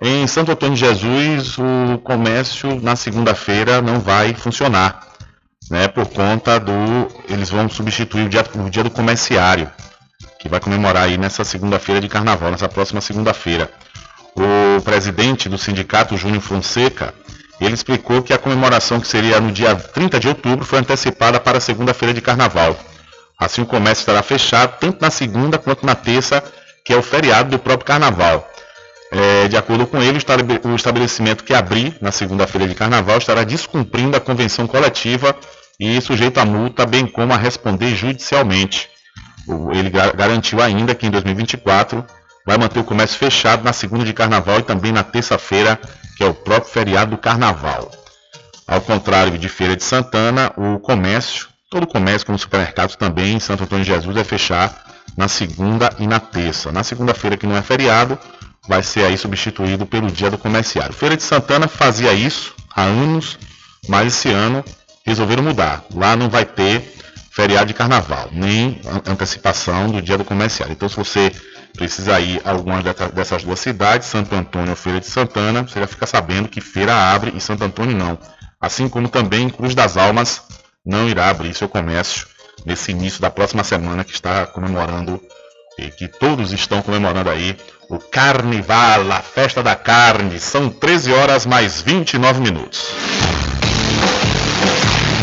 [0.00, 5.09] Em Santo Antônio de Jesus, o comércio na segunda-feira não vai funcionar
[5.70, 6.72] né, por conta do.
[7.28, 9.70] Eles vão substituir o dia, o dia do comerciário,
[10.40, 13.70] que vai comemorar aí nessa segunda-feira de carnaval, nessa próxima segunda-feira.
[14.34, 17.14] O presidente do sindicato, Júnior Fonseca,
[17.60, 21.60] ele explicou que a comemoração que seria no dia 30 de outubro foi antecipada para
[21.60, 22.76] segunda-feira de carnaval.
[23.38, 26.42] Assim o comércio estará fechado tanto na segunda quanto na terça,
[26.84, 28.48] que é o feriado do próprio carnaval.
[29.12, 30.18] É, de acordo com ele,
[30.64, 35.34] o estabelecimento que abrir na segunda-feira de carnaval estará descumprindo a convenção coletiva
[35.80, 38.88] e sujeito a multa, bem como a responder judicialmente.
[39.72, 42.04] Ele ga- garantiu ainda que em 2024
[42.46, 45.80] vai manter o comércio fechado na segunda de carnaval e também na terça-feira,
[46.16, 47.90] que é o próprio feriado do carnaval.
[48.66, 53.40] Ao contrário de Feira de Santana, o comércio, todo o comércio, como supermercados também em
[53.40, 54.84] Santo Antônio de Jesus, vai fechar
[55.16, 56.70] na segunda e na terça.
[56.70, 58.18] Na segunda-feira, que não é feriado,
[58.68, 60.92] vai ser aí substituído pelo dia do comerciário.
[60.94, 63.38] Feira de Santana fazia isso há anos,
[63.88, 64.62] mas esse ano
[65.04, 65.84] resolveram mudar.
[65.94, 66.94] Lá não vai ter
[67.32, 70.72] feriado de carnaval, nem an- antecipação do dia do comerciário.
[70.72, 71.32] Então, se você
[71.76, 75.78] precisa ir a alguma dessa- dessas duas cidades, Santo Antônio ou Feira de Santana, você
[75.80, 78.18] já fica sabendo que feira abre e Santo Antônio não.
[78.60, 80.42] Assim como também Cruz das Almas
[80.84, 82.26] não irá abrir seu comércio
[82.66, 85.20] nesse início da próxima semana que está comemorando
[85.78, 87.56] e que todos estão comemorando aí
[87.88, 90.38] o Carnival, a festa da carne.
[90.38, 92.88] São 13 horas mais 29 minutos.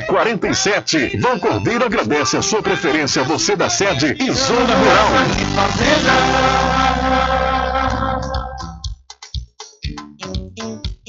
[0.00, 1.16] 1147.
[1.18, 5.08] Vão Cordeiro agradece a sua preferência, você da sede e zona rural.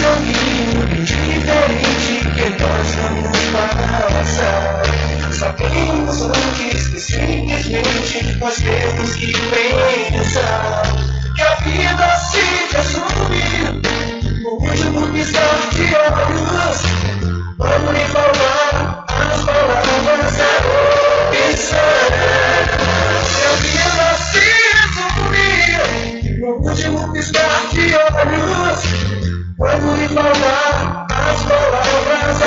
[0.00, 4.82] Caminho diferente que nós vamos passar.
[5.32, 10.82] Sabemos antes que simplesmente nós temos que pensar
[11.34, 13.88] que a vida se resume
[14.60, 16.82] último piscar de olhos,
[17.58, 20.50] vamos lhe falar as palavras da
[21.28, 21.78] opção.
[23.44, 28.80] Eu vi nascer sorrir, no último piscar de olhos,
[29.58, 32.46] vamos lhe falar as palavras da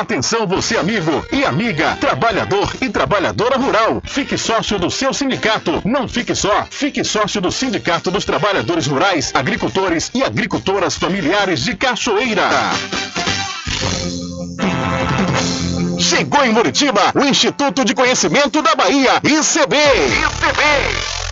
[0.00, 4.00] Atenção você amigo e amiga, trabalhador e trabalhadora rural.
[4.02, 5.82] Fique sócio do seu sindicato.
[5.84, 11.76] Não fique só, fique sócio do Sindicato dos Trabalhadores Rurais, Agricultores e Agricultoras Familiares de
[11.76, 12.48] Cachoeira.
[15.98, 19.76] Chegou em Muritiba o Instituto de Conhecimento da Bahia, ICB.
[19.76, 21.31] com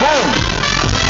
[0.00, 1.09] Bom!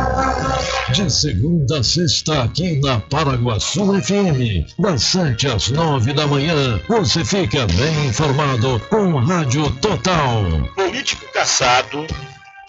[0.93, 7.23] De segunda a sexta, aqui na Paraguaçu FM, das 7 às 9 da manhã, você
[7.23, 10.43] fica bem informado com Rádio Total.
[10.75, 12.05] Político caçado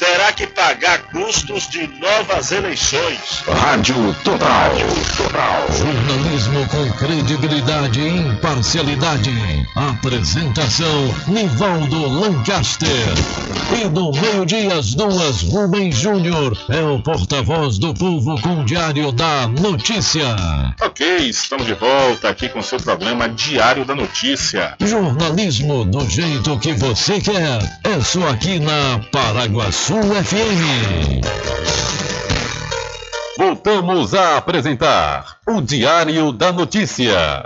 [0.03, 3.45] terá que pagar custos de novas eleições.
[3.47, 4.73] Rádio Total.
[5.71, 9.31] Jornalismo com credibilidade e imparcialidade.
[9.77, 12.89] Apresentação: Nivaldo Lancaster.
[13.83, 19.11] E no meio-dia, às duas, Rubem Júnior é o porta-voz do povo com o Diário
[19.11, 20.37] da Notícia.
[20.81, 24.77] Ok, estamos de volta aqui com seu programa Diário da Notícia.
[24.79, 27.81] Jornalismo do jeito que você quer.
[27.83, 31.27] É só aqui na Paraguaçu FM.
[33.37, 37.45] Voltamos a apresentar o Diário da Notícia.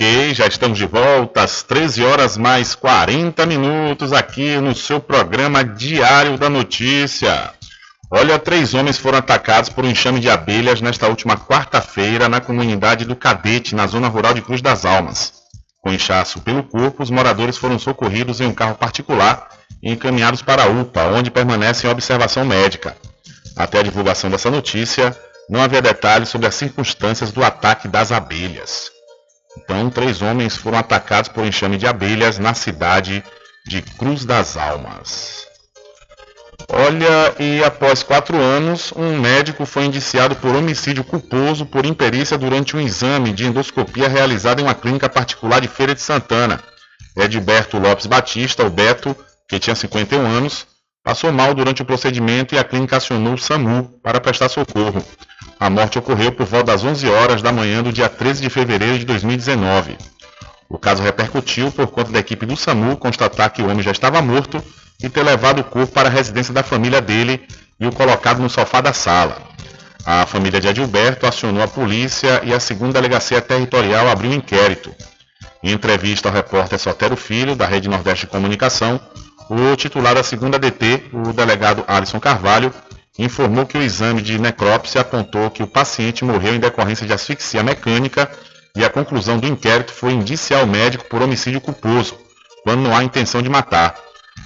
[0.00, 5.62] Ok, já estamos de volta às 13 horas mais 40 minutos aqui no seu programa
[5.62, 7.52] Diário da Notícia.
[8.10, 13.04] Olha, três homens foram atacados por um enxame de abelhas nesta última quarta-feira na comunidade
[13.04, 15.34] do Cadete, na zona rural de Cruz das Almas.
[15.82, 19.50] Com inchaço pelo corpo, os moradores foram socorridos em um carro particular
[19.82, 22.96] e encaminhados para a UPA, onde permanecem em observação médica.
[23.54, 25.14] Até a divulgação dessa notícia,
[25.50, 28.98] não havia detalhes sobre as circunstâncias do ataque das abelhas.
[29.58, 33.22] Então, três homens foram atacados por enxame de abelhas na cidade
[33.66, 35.46] de Cruz das Almas.
[36.68, 42.76] Olha, e após quatro anos, um médico foi indiciado por homicídio culposo por imperícia durante
[42.76, 46.62] um exame de endoscopia realizado em uma clínica particular de Feira de Santana.
[47.16, 49.16] Edilberto Lopes Batista, o Beto,
[49.48, 50.66] que tinha 51 anos,
[51.02, 55.04] passou mal durante o procedimento e a clínica acionou o SAMU para prestar socorro.
[55.60, 58.98] A morte ocorreu por volta das 11 horas da manhã do dia 13 de fevereiro
[58.98, 59.98] de 2019.
[60.66, 64.22] O caso repercutiu por conta da equipe do SAMU constatar que o homem já estava
[64.22, 64.64] morto
[65.02, 67.46] e ter levado o corpo para a residência da família dele
[67.78, 69.36] e o colocado no sofá da sala.
[70.06, 74.94] A família de Adilberto acionou a polícia e a segunda delegacia territorial abriu um inquérito.
[75.62, 78.98] Em entrevista ao repórter Sotero Filho, da Rede Nordeste de Comunicação,
[79.50, 82.72] o titular da segunda DT, o delegado Alisson Carvalho,
[83.18, 87.62] informou que o exame de necrópsia apontou que o paciente morreu em decorrência de asfixia
[87.62, 88.30] mecânica
[88.76, 92.16] e a conclusão do inquérito foi indiciar o médico por homicídio culposo,
[92.62, 93.96] quando não há intenção de matar.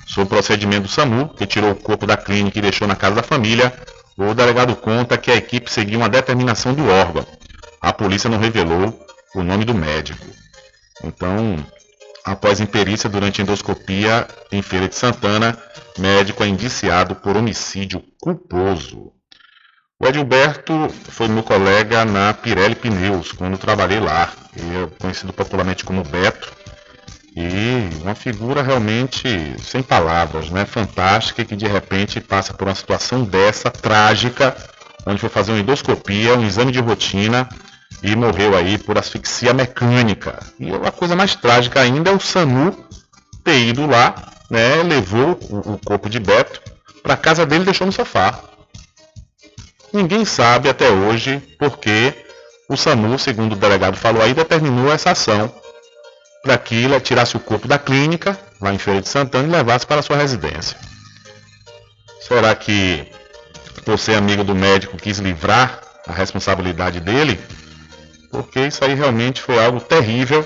[0.06, 3.16] Sobre o procedimento do SAMU, que tirou o corpo da clínica e deixou na casa
[3.16, 3.72] da família,
[4.16, 7.26] o delegado conta que a equipe seguiu uma determinação do órgão.
[7.80, 8.98] A polícia não revelou
[9.34, 10.26] o nome do médico.
[11.02, 11.56] Então,
[12.24, 15.56] após imperícia durante endoscopia em Feira de Santana,
[15.98, 19.12] médico é indiciado por homicídio culposo.
[20.00, 24.32] O Edilberto foi meu colega na Pirelli Pneus, quando trabalhei lá.
[24.56, 26.52] Ele é conhecido popularmente como Beto.
[27.36, 29.28] E uma figura realmente
[29.60, 30.64] sem palavras, né?
[30.64, 34.56] Fantástica que de repente passa por uma situação dessa, trágica,
[35.06, 37.48] onde foi fazer uma endoscopia, um exame de rotina
[38.02, 40.38] e morreu aí por asfixia mecânica.
[40.58, 42.76] E a coisa mais trágica ainda é o SAMU
[43.42, 44.14] ter ido lá,
[44.50, 44.82] né?
[44.82, 46.60] Levou o, corpo de Beto
[47.02, 48.38] para casa dele e deixou no sofá.
[49.92, 52.12] Ninguém sabe até hoje por que
[52.68, 55.52] o SAMU, segundo o delegado falou aí, determinou essa ação
[56.42, 59.86] para que ele tirasse o corpo da clínica, lá em Feira de Santana, e levasse
[59.86, 60.76] para sua residência.
[62.20, 63.06] Será que
[63.86, 67.38] você, amigo do médico, quis livrar a responsabilidade dele?
[68.34, 70.44] Porque isso aí realmente foi algo terrível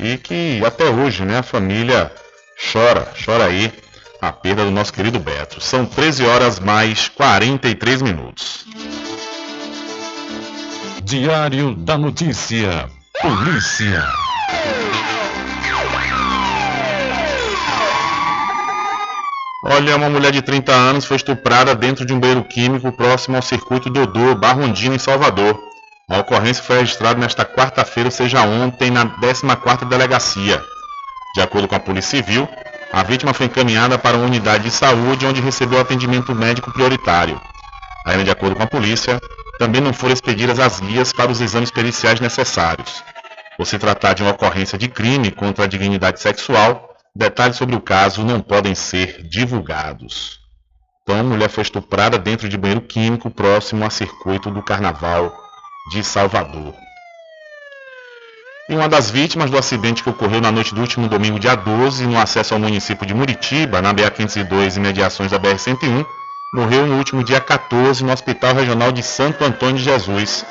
[0.00, 2.10] e que até hoje né, a família
[2.72, 3.72] chora, chora aí
[4.20, 5.60] a perda do nosso querido Beto.
[5.60, 8.64] São 13 horas mais 43 minutos.
[11.04, 12.90] Diário da Notícia.
[13.22, 14.04] Polícia.
[19.62, 23.42] Olha, uma mulher de 30 anos foi estuprada dentro de um banheiro químico próximo ao
[23.42, 25.67] circuito Dodô, Barrondina, em Salvador.
[26.10, 30.64] A ocorrência foi registrada nesta quarta-feira, ou seja, ontem, na 14ª Delegacia.
[31.34, 32.48] De acordo com a Polícia Civil,
[32.90, 37.38] a vítima foi encaminhada para uma unidade de saúde onde recebeu atendimento médico prioritário.
[38.06, 39.20] Ainda de acordo com a polícia,
[39.58, 43.04] também não foram expedidas as guias para os exames periciais necessários.
[43.58, 47.82] Por se tratar de uma ocorrência de crime contra a dignidade sexual, detalhes sobre o
[47.82, 50.38] caso não podem ser divulgados.
[51.02, 55.47] Então, a mulher foi estuprada dentro de banheiro químico próximo a circuito do Carnaval
[55.90, 56.74] de Salvador.
[58.68, 62.06] E uma das vítimas do acidente que ocorreu na noite do último domingo, dia 12,
[62.06, 66.04] no acesso ao município de Muritiba, na BA-502 e mediações da BR-101,
[66.52, 70.44] morreu no último dia 14 no Hospital Regional de Santo Antônio de Jesus.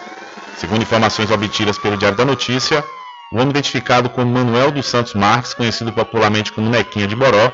[0.58, 2.84] Segundo informações obtidas pelo Diário da Notícia,
[3.32, 7.52] o homem identificado como Manuel dos Santos Marques, conhecido popularmente como Nequinha de Boró,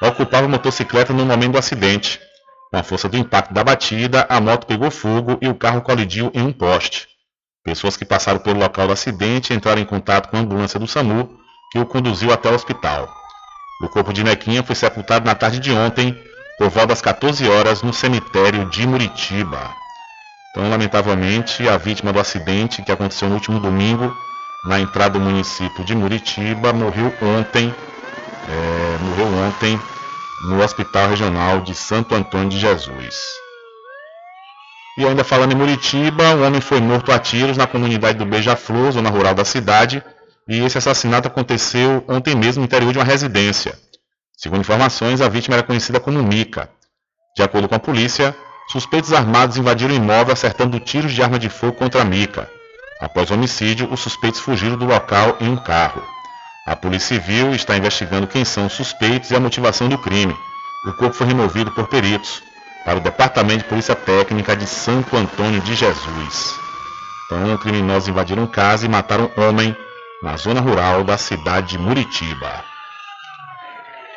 [0.00, 2.20] ocupava a motocicleta no momento do acidente.
[2.70, 6.30] Com a força do impacto da batida, a moto pegou fogo e o carro colidiu
[6.34, 7.13] em um poste.
[7.64, 11.30] Pessoas que passaram pelo local do acidente entraram em contato com a ambulância do SAMU,
[11.72, 13.08] que o conduziu até o hospital.
[13.80, 16.14] O corpo de Nequinha foi sepultado na tarde de ontem,
[16.58, 19.74] por volta das 14 horas, no cemitério de Muritiba.
[20.50, 24.14] Então, lamentavelmente, a vítima do acidente que aconteceu no último domingo,
[24.66, 27.74] na entrada do município de Muritiba, morreu ontem,
[28.46, 29.80] é, morreu ontem
[30.48, 33.43] no Hospital Regional de Santo Antônio de Jesus.
[34.96, 38.92] E ainda falando em Muritiba, um homem foi morto a tiros na comunidade do Beija-Flor,
[38.92, 40.02] zona rural da cidade,
[40.48, 43.76] e esse assassinato aconteceu ontem mesmo no interior de uma residência.
[44.36, 46.70] Segundo informações, a vítima era conhecida como Mica.
[47.36, 48.36] De acordo com a polícia,
[48.70, 52.48] suspeitos armados invadiram o imóvel acertando tiros de arma de fogo contra a Mica.
[53.00, 56.02] Após o homicídio, os suspeitos fugiram do local em um carro.
[56.66, 60.36] A Polícia Civil está investigando quem são os suspeitos e a motivação do crime.
[60.86, 62.42] O corpo foi removido por peritos
[62.84, 66.54] para o Departamento de Polícia Técnica de Santo Antônio de Jesus.
[67.26, 69.74] Então, criminosos invadiram casa e mataram um homem
[70.22, 72.64] na zona rural da cidade de Muritiba.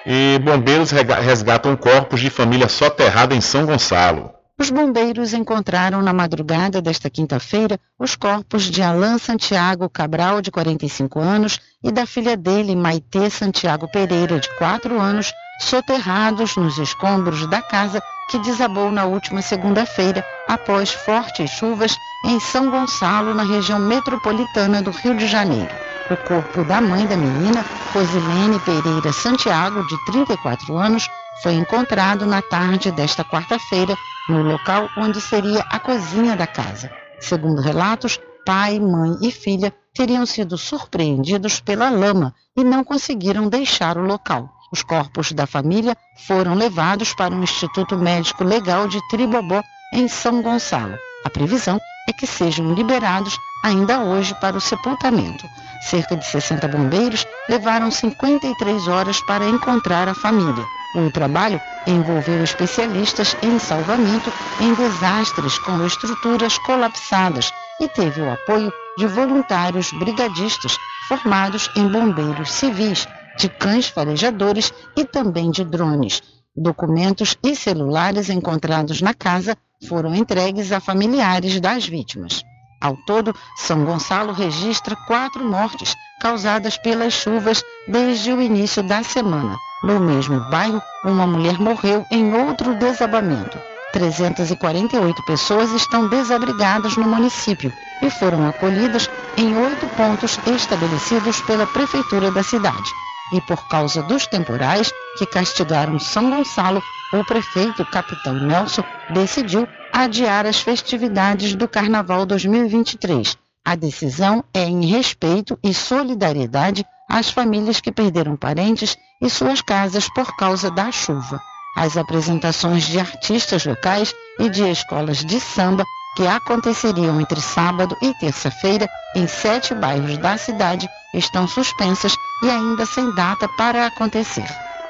[0.06, 4.32] E bombeiros resgatam corpos de família soterrada em São Gonçalo.
[4.60, 11.20] Os bombeiros encontraram na madrugada desta quinta-feira os corpos de Alain Santiago Cabral, de 45
[11.20, 17.62] anos, e da filha dele, Maitê Santiago Pereira, de 4 anos, soterrados nos escombros da
[17.62, 24.82] casa que desabou na última segunda-feira após fortes chuvas em São Gonçalo, na região metropolitana
[24.82, 25.70] do Rio de Janeiro.
[26.10, 31.10] O corpo da mãe da menina, Rosilene Pereira Santiago, de 34 anos,
[31.44, 33.96] foi encontrado na tarde desta quarta-feira
[34.30, 36.92] no local onde seria a cozinha da casa.
[37.20, 43.98] Segundo relatos, pai, mãe e filha teriam sido surpreendidos pela lama e não conseguiram deixar
[43.98, 44.57] o local.
[44.72, 45.96] Os corpos da família
[46.28, 49.64] foram levados para o Instituto Médico Legal de Tribobó,
[49.94, 50.98] em São Gonçalo.
[51.24, 51.80] A previsão
[52.10, 55.46] é que sejam liberados ainda hoje para o sepultamento.
[55.90, 60.66] Cerca de 60 bombeiros levaram 53 horas para encontrar a família.
[60.96, 68.72] O trabalho envolveu especialistas em salvamento em desastres com estruturas colapsadas e teve o apoio
[68.98, 70.78] de voluntários brigadistas
[71.08, 73.08] formados em bombeiros civis,
[73.38, 76.22] de cães farejadores e também de drones.
[76.56, 79.56] Documentos e celulares encontrados na casa
[79.88, 82.44] foram entregues a familiares das vítimas.
[82.82, 89.56] Ao todo, São Gonçalo registra quatro mortes causadas pelas chuvas desde o início da semana.
[89.84, 93.58] No mesmo bairro, uma mulher morreu em outro desabamento.
[93.94, 102.32] 348 pessoas estão desabrigadas no município e foram acolhidas em oito pontos estabelecidos pela Prefeitura
[102.32, 102.92] da cidade.
[103.34, 106.82] E por causa dos temporais que castigaram São Gonçalo,
[107.14, 113.38] o prefeito Capitão Nelson decidiu adiar as festividades do Carnaval 2023.
[113.66, 120.08] A decisão é em respeito e solidariedade às famílias que perderam parentes e suas casas
[120.14, 121.40] por causa da chuva.
[121.76, 125.84] As apresentações de artistas locais e de escolas de samba
[126.18, 132.12] que aconteceriam entre sábado e terça-feira em sete bairros da cidade estão suspensas
[132.44, 134.48] e ainda sem data para acontecer.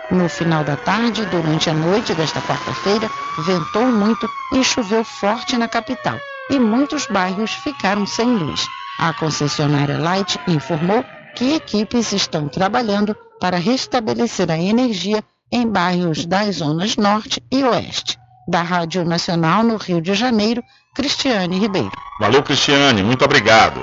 [0.10, 3.12] No final da tarde, durante a noite desta quarta-feira,
[3.46, 6.18] ventou muito e choveu forte na capital,
[6.50, 8.66] e muitos bairros ficaram sem luz.
[8.98, 11.04] A concessionária Light informou
[11.36, 15.22] que equipes estão trabalhando para restabelecer a energia
[15.52, 18.18] em bairros das zonas norte e oeste.
[18.48, 20.64] Da Rádio Nacional no Rio de Janeiro,
[20.98, 21.92] Cristiane Ribeiro.
[22.20, 23.80] Valeu, Cristiane, muito obrigado.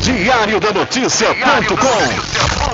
[0.00, 2.73] Diário da Notícia.com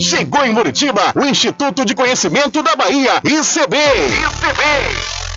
[0.00, 3.76] Chegou em Muritiba o Instituto de Conhecimento da Bahia, ICB.
[3.76, 5.27] ICB.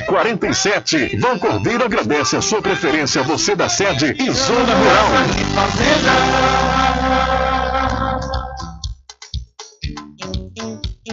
[0.00, 1.16] 1147.
[1.16, 5.08] Vão Cordeiro agradece a sua preferência, você da sede e Zona Rural.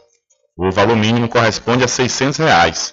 [0.62, 2.92] O valor mínimo corresponde a 600 reais.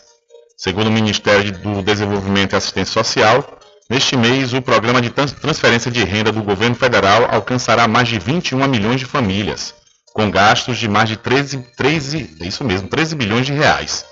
[0.57, 5.91] Segundo o Ministério do Desenvolvimento e Assistência Social, neste mês o programa de trans- transferência
[5.91, 9.73] de renda do governo federal alcançará mais de 21 milhões de famílias,
[10.13, 14.05] com gastos de mais de 13, 13, é isso mesmo, 13 bilhões de reais.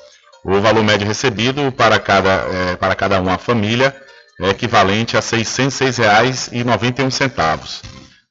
[0.44, 3.96] O valor médio recebido para cada, eh, para cada uma família
[4.42, 7.82] é equivalente a R$ 606,91.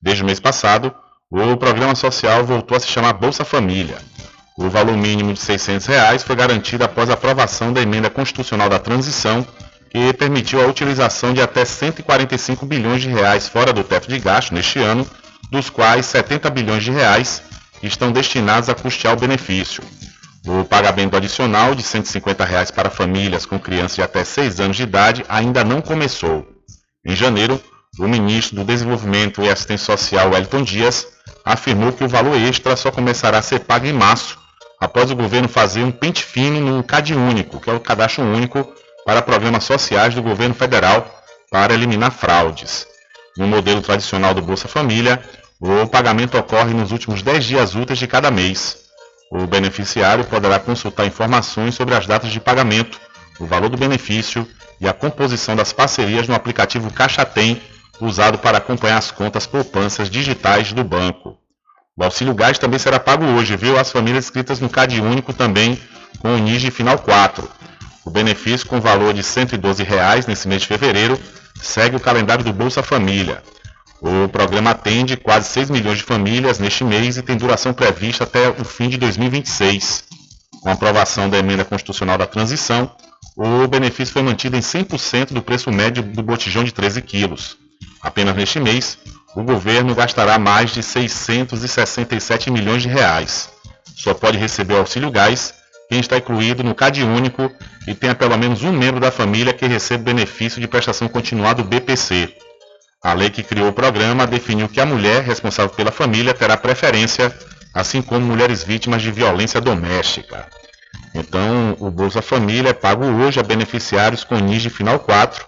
[0.03, 0.95] Desde o mês passado,
[1.31, 3.97] o programa social voltou a se chamar Bolsa Família.
[4.56, 8.78] O valor mínimo de 600 reais foi garantido após a aprovação da emenda constitucional da
[8.78, 9.44] transição,
[9.90, 14.55] que permitiu a utilização de até 145 bilhões de reais fora do teto de gasto
[14.55, 15.05] neste ano,
[15.51, 17.43] dos quais 70 bilhões de reais
[17.82, 19.82] estão destinados a custear o benefício.
[20.47, 24.85] O pagamento adicional de 150 reais para famílias com crianças de até 6 anos de
[24.85, 26.47] idade ainda não começou.
[27.05, 27.60] Em janeiro,
[27.98, 31.06] o ministro do Desenvolvimento e Assistência Social, Wellington Dias,
[31.44, 34.44] afirmou que o valor extra só começará a ser pago em março,
[34.85, 38.70] após o governo fazer um pente fino no CAD único, que é o cadastro único
[39.06, 42.86] para programas sociais do governo federal para eliminar fraudes.
[43.36, 45.23] No modelo tradicional do Bolsa Família,
[45.59, 48.77] o pagamento ocorre nos últimos 10 dias úteis de cada mês.
[49.32, 53.01] O beneficiário poderá consultar informações sobre as datas de pagamento,
[53.40, 54.47] o valor do benefício
[54.78, 57.61] e a composição das parcerias no aplicativo Caixa Tem,
[58.01, 61.39] usado para acompanhar as contas poupanças digitais do banco.
[61.97, 63.79] O auxílio gás também será pago hoje, viu?
[63.79, 65.79] As famílias inscritas no CAD único também
[66.19, 67.49] com o NIS de final 4.
[68.05, 71.16] O benefício com valor de 112 reais nesse mês de fevereiro
[71.62, 73.45] segue o calendário do Bolsa Família.
[74.01, 78.49] O programa atende quase 6 milhões de famílias neste mês e tem duração prevista até
[78.49, 80.03] o fim de 2026.
[80.62, 82.91] Com a aprovação da emenda constitucional da transição,
[83.37, 87.57] o benefício foi mantido em 100% do preço médio do botijão de 13 quilos.
[88.03, 88.99] Apenas neste mês,
[89.35, 93.51] o governo gastará mais de 667 milhões de reais.
[93.97, 95.55] Só pode receber o auxílio gás
[95.89, 97.51] quem está incluído no CAD único
[97.86, 101.62] e tenha pelo menos um membro da família que receba o benefício de prestação continuada
[101.62, 102.35] do BPC.
[103.02, 107.36] A lei que criou o programa definiu que a mulher responsável pela família terá preferência,
[107.74, 110.48] assim como mulheres vítimas de violência doméstica.
[111.15, 115.44] Então, o Bolsa Família é pago hoje a beneficiários com NIS de final 4,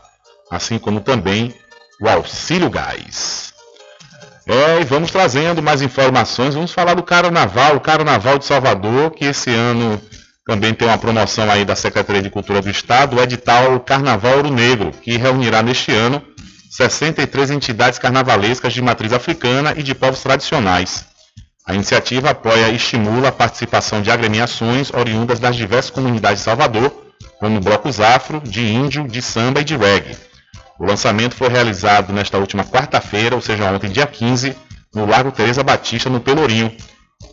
[0.50, 1.54] assim como também
[2.00, 3.55] o Auxílio Gás.
[4.46, 6.54] É, e vamos trazendo mais informações.
[6.54, 10.00] Vamos falar do Carnaval, o Carnaval de Salvador, que esse ano
[10.46, 14.50] também tem uma promoção aí da Secretaria de Cultura do Estado, o edital Carnaval Ouro
[14.50, 16.22] Negro, que reunirá neste ano
[16.70, 21.04] 63 entidades carnavalescas de matriz africana e de povos tradicionais.
[21.66, 26.92] A iniciativa apoia e estimula a participação de agremiações oriundas das diversas comunidades de Salvador,
[27.40, 30.16] como blocos afro, de índio, de samba e de reggae.
[30.78, 34.56] O lançamento foi realizado nesta última quarta-feira, ou seja, ontem, dia 15,
[34.94, 36.74] no Largo Teresa Batista, no Pelourinho.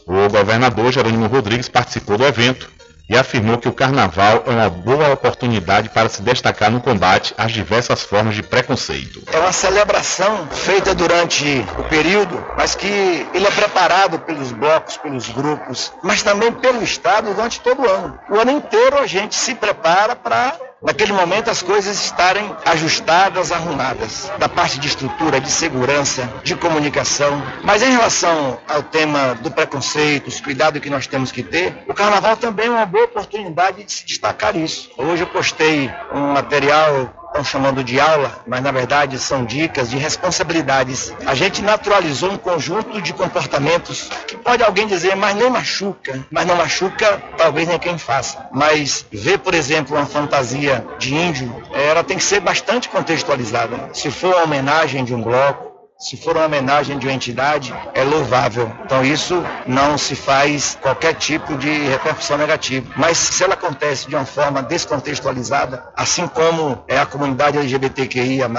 [0.08, 2.70] O governador Jerônimo Rodrigues participou do evento
[3.10, 7.52] e afirmou que o carnaval é uma boa oportunidade para se destacar no combate às
[7.52, 9.22] diversas formas de preconceito.
[9.32, 15.30] É uma celebração feita durante o período, mas que ele é preparado pelos blocos, pelos
[15.30, 18.18] grupos, mas também pelo Estado durante todo o ano.
[18.30, 24.32] O ano inteiro a gente se prepara para naquele momento as coisas estarem ajustadas, arrumadas,
[24.38, 27.42] da parte de estrutura, de segurança, de comunicação.
[27.64, 31.94] Mas em relação ao tema do preconceito, os cuidados que nós temos que ter, o
[31.94, 34.92] carnaval também é uma boa oportunidade de se destacar isso.
[34.98, 39.98] Hoje eu postei um material estão chamando de aula, mas na verdade são dicas de
[39.98, 41.12] responsabilidades.
[41.26, 46.46] A gente naturalizou um conjunto de comportamentos que pode alguém dizer, mas nem machuca, mas
[46.46, 48.48] não machuca talvez nem quem faça.
[48.52, 53.90] Mas ver, por exemplo, uma fantasia de índio, ela tem que ser bastante contextualizada.
[53.94, 55.73] Se for uma homenagem de um bloco,
[56.04, 58.70] se for uma homenagem de uma entidade, é louvável.
[58.84, 62.86] Então isso não se faz qualquer tipo de repercussão negativa.
[62.98, 68.50] Mas se ela acontece de uma forma descontextualizada, assim como é a comunidade LGBTQIA+,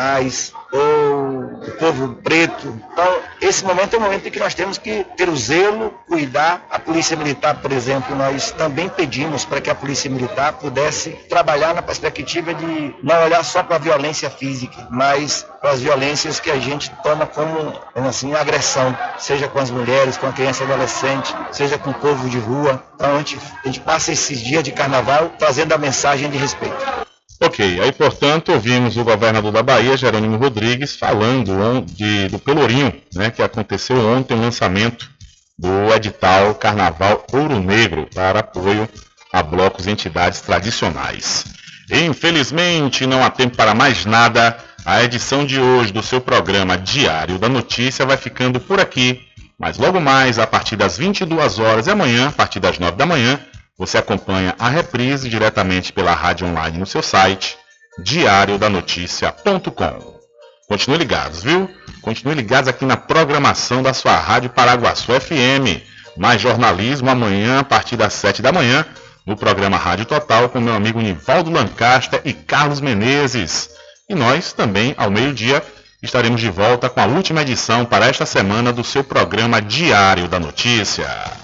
[0.72, 2.80] ou o povo preto.
[2.92, 6.66] Então, esse momento é o momento em que nós temos que ter o zelo, cuidar.
[6.70, 11.74] A Polícia Militar, por exemplo, nós também pedimos para que a Polícia Militar pudesse trabalhar
[11.74, 16.50] na perspectiva de não olhar só para a violência física, mas para as violências que
[16.50, 17.74] a gente toma como
[18.08, 22.28] assim, agressão, seja com as mulheres, com a criança e adolescente, seja com o povo
[22.28, 22.82] de rua.
[22.94, 27.04] Então, a gente, a gente passa esses dias de carnaval trazendo a mensagem de respeito.
[27.40, 33.31] Ok, aí portanto ouvimos o governador da Bahia, Jerônimo Rodrigues, falando de, do Pelourinho, né,
[33.31, 35.11] que aconteceu ontem o lançamento
[35.59, 38.89] do edital Carnaval Ouro Negro para apoio
[39.32, 41.44] a blocos e entidades tradicionais.
[41.90, 44.56] Infelizmente não há tempo para mais nada.
[44.85, 49.20] A edição de hoje do seu programa Diário da Notícia vai ficando por aqui.
[49.59, 53.06] Mas logo mais, a partir das 22 horas e amanhã, a partir das 9 da
[53.06, 53.40] manhã,
[53.78, 57.56] você acompanha a reprise diretamente pela rádio online no seu site
[58.02, 60.14] diariodanoticia.com.
[60.68, 61.68] Continue ligados, viu?
[62.01, 65.82] Continue ligados aqui na programação da sua rádio Paraguaçu FM.
[66.16, 68.86] Mais jornalismo amanhã a partir das 7 da manhã
[69.26, 73.70] no programa Rádio Total com meu amigo Nivaldo Lancaster e Carlos Menezes.
[74.09, 75.62] E nós também, ao meio-dia,
[76.02, 80.38] estaremos de volta com a última edição para esta semana do seu programa Diário da
[80.38, 81.43] Notícia.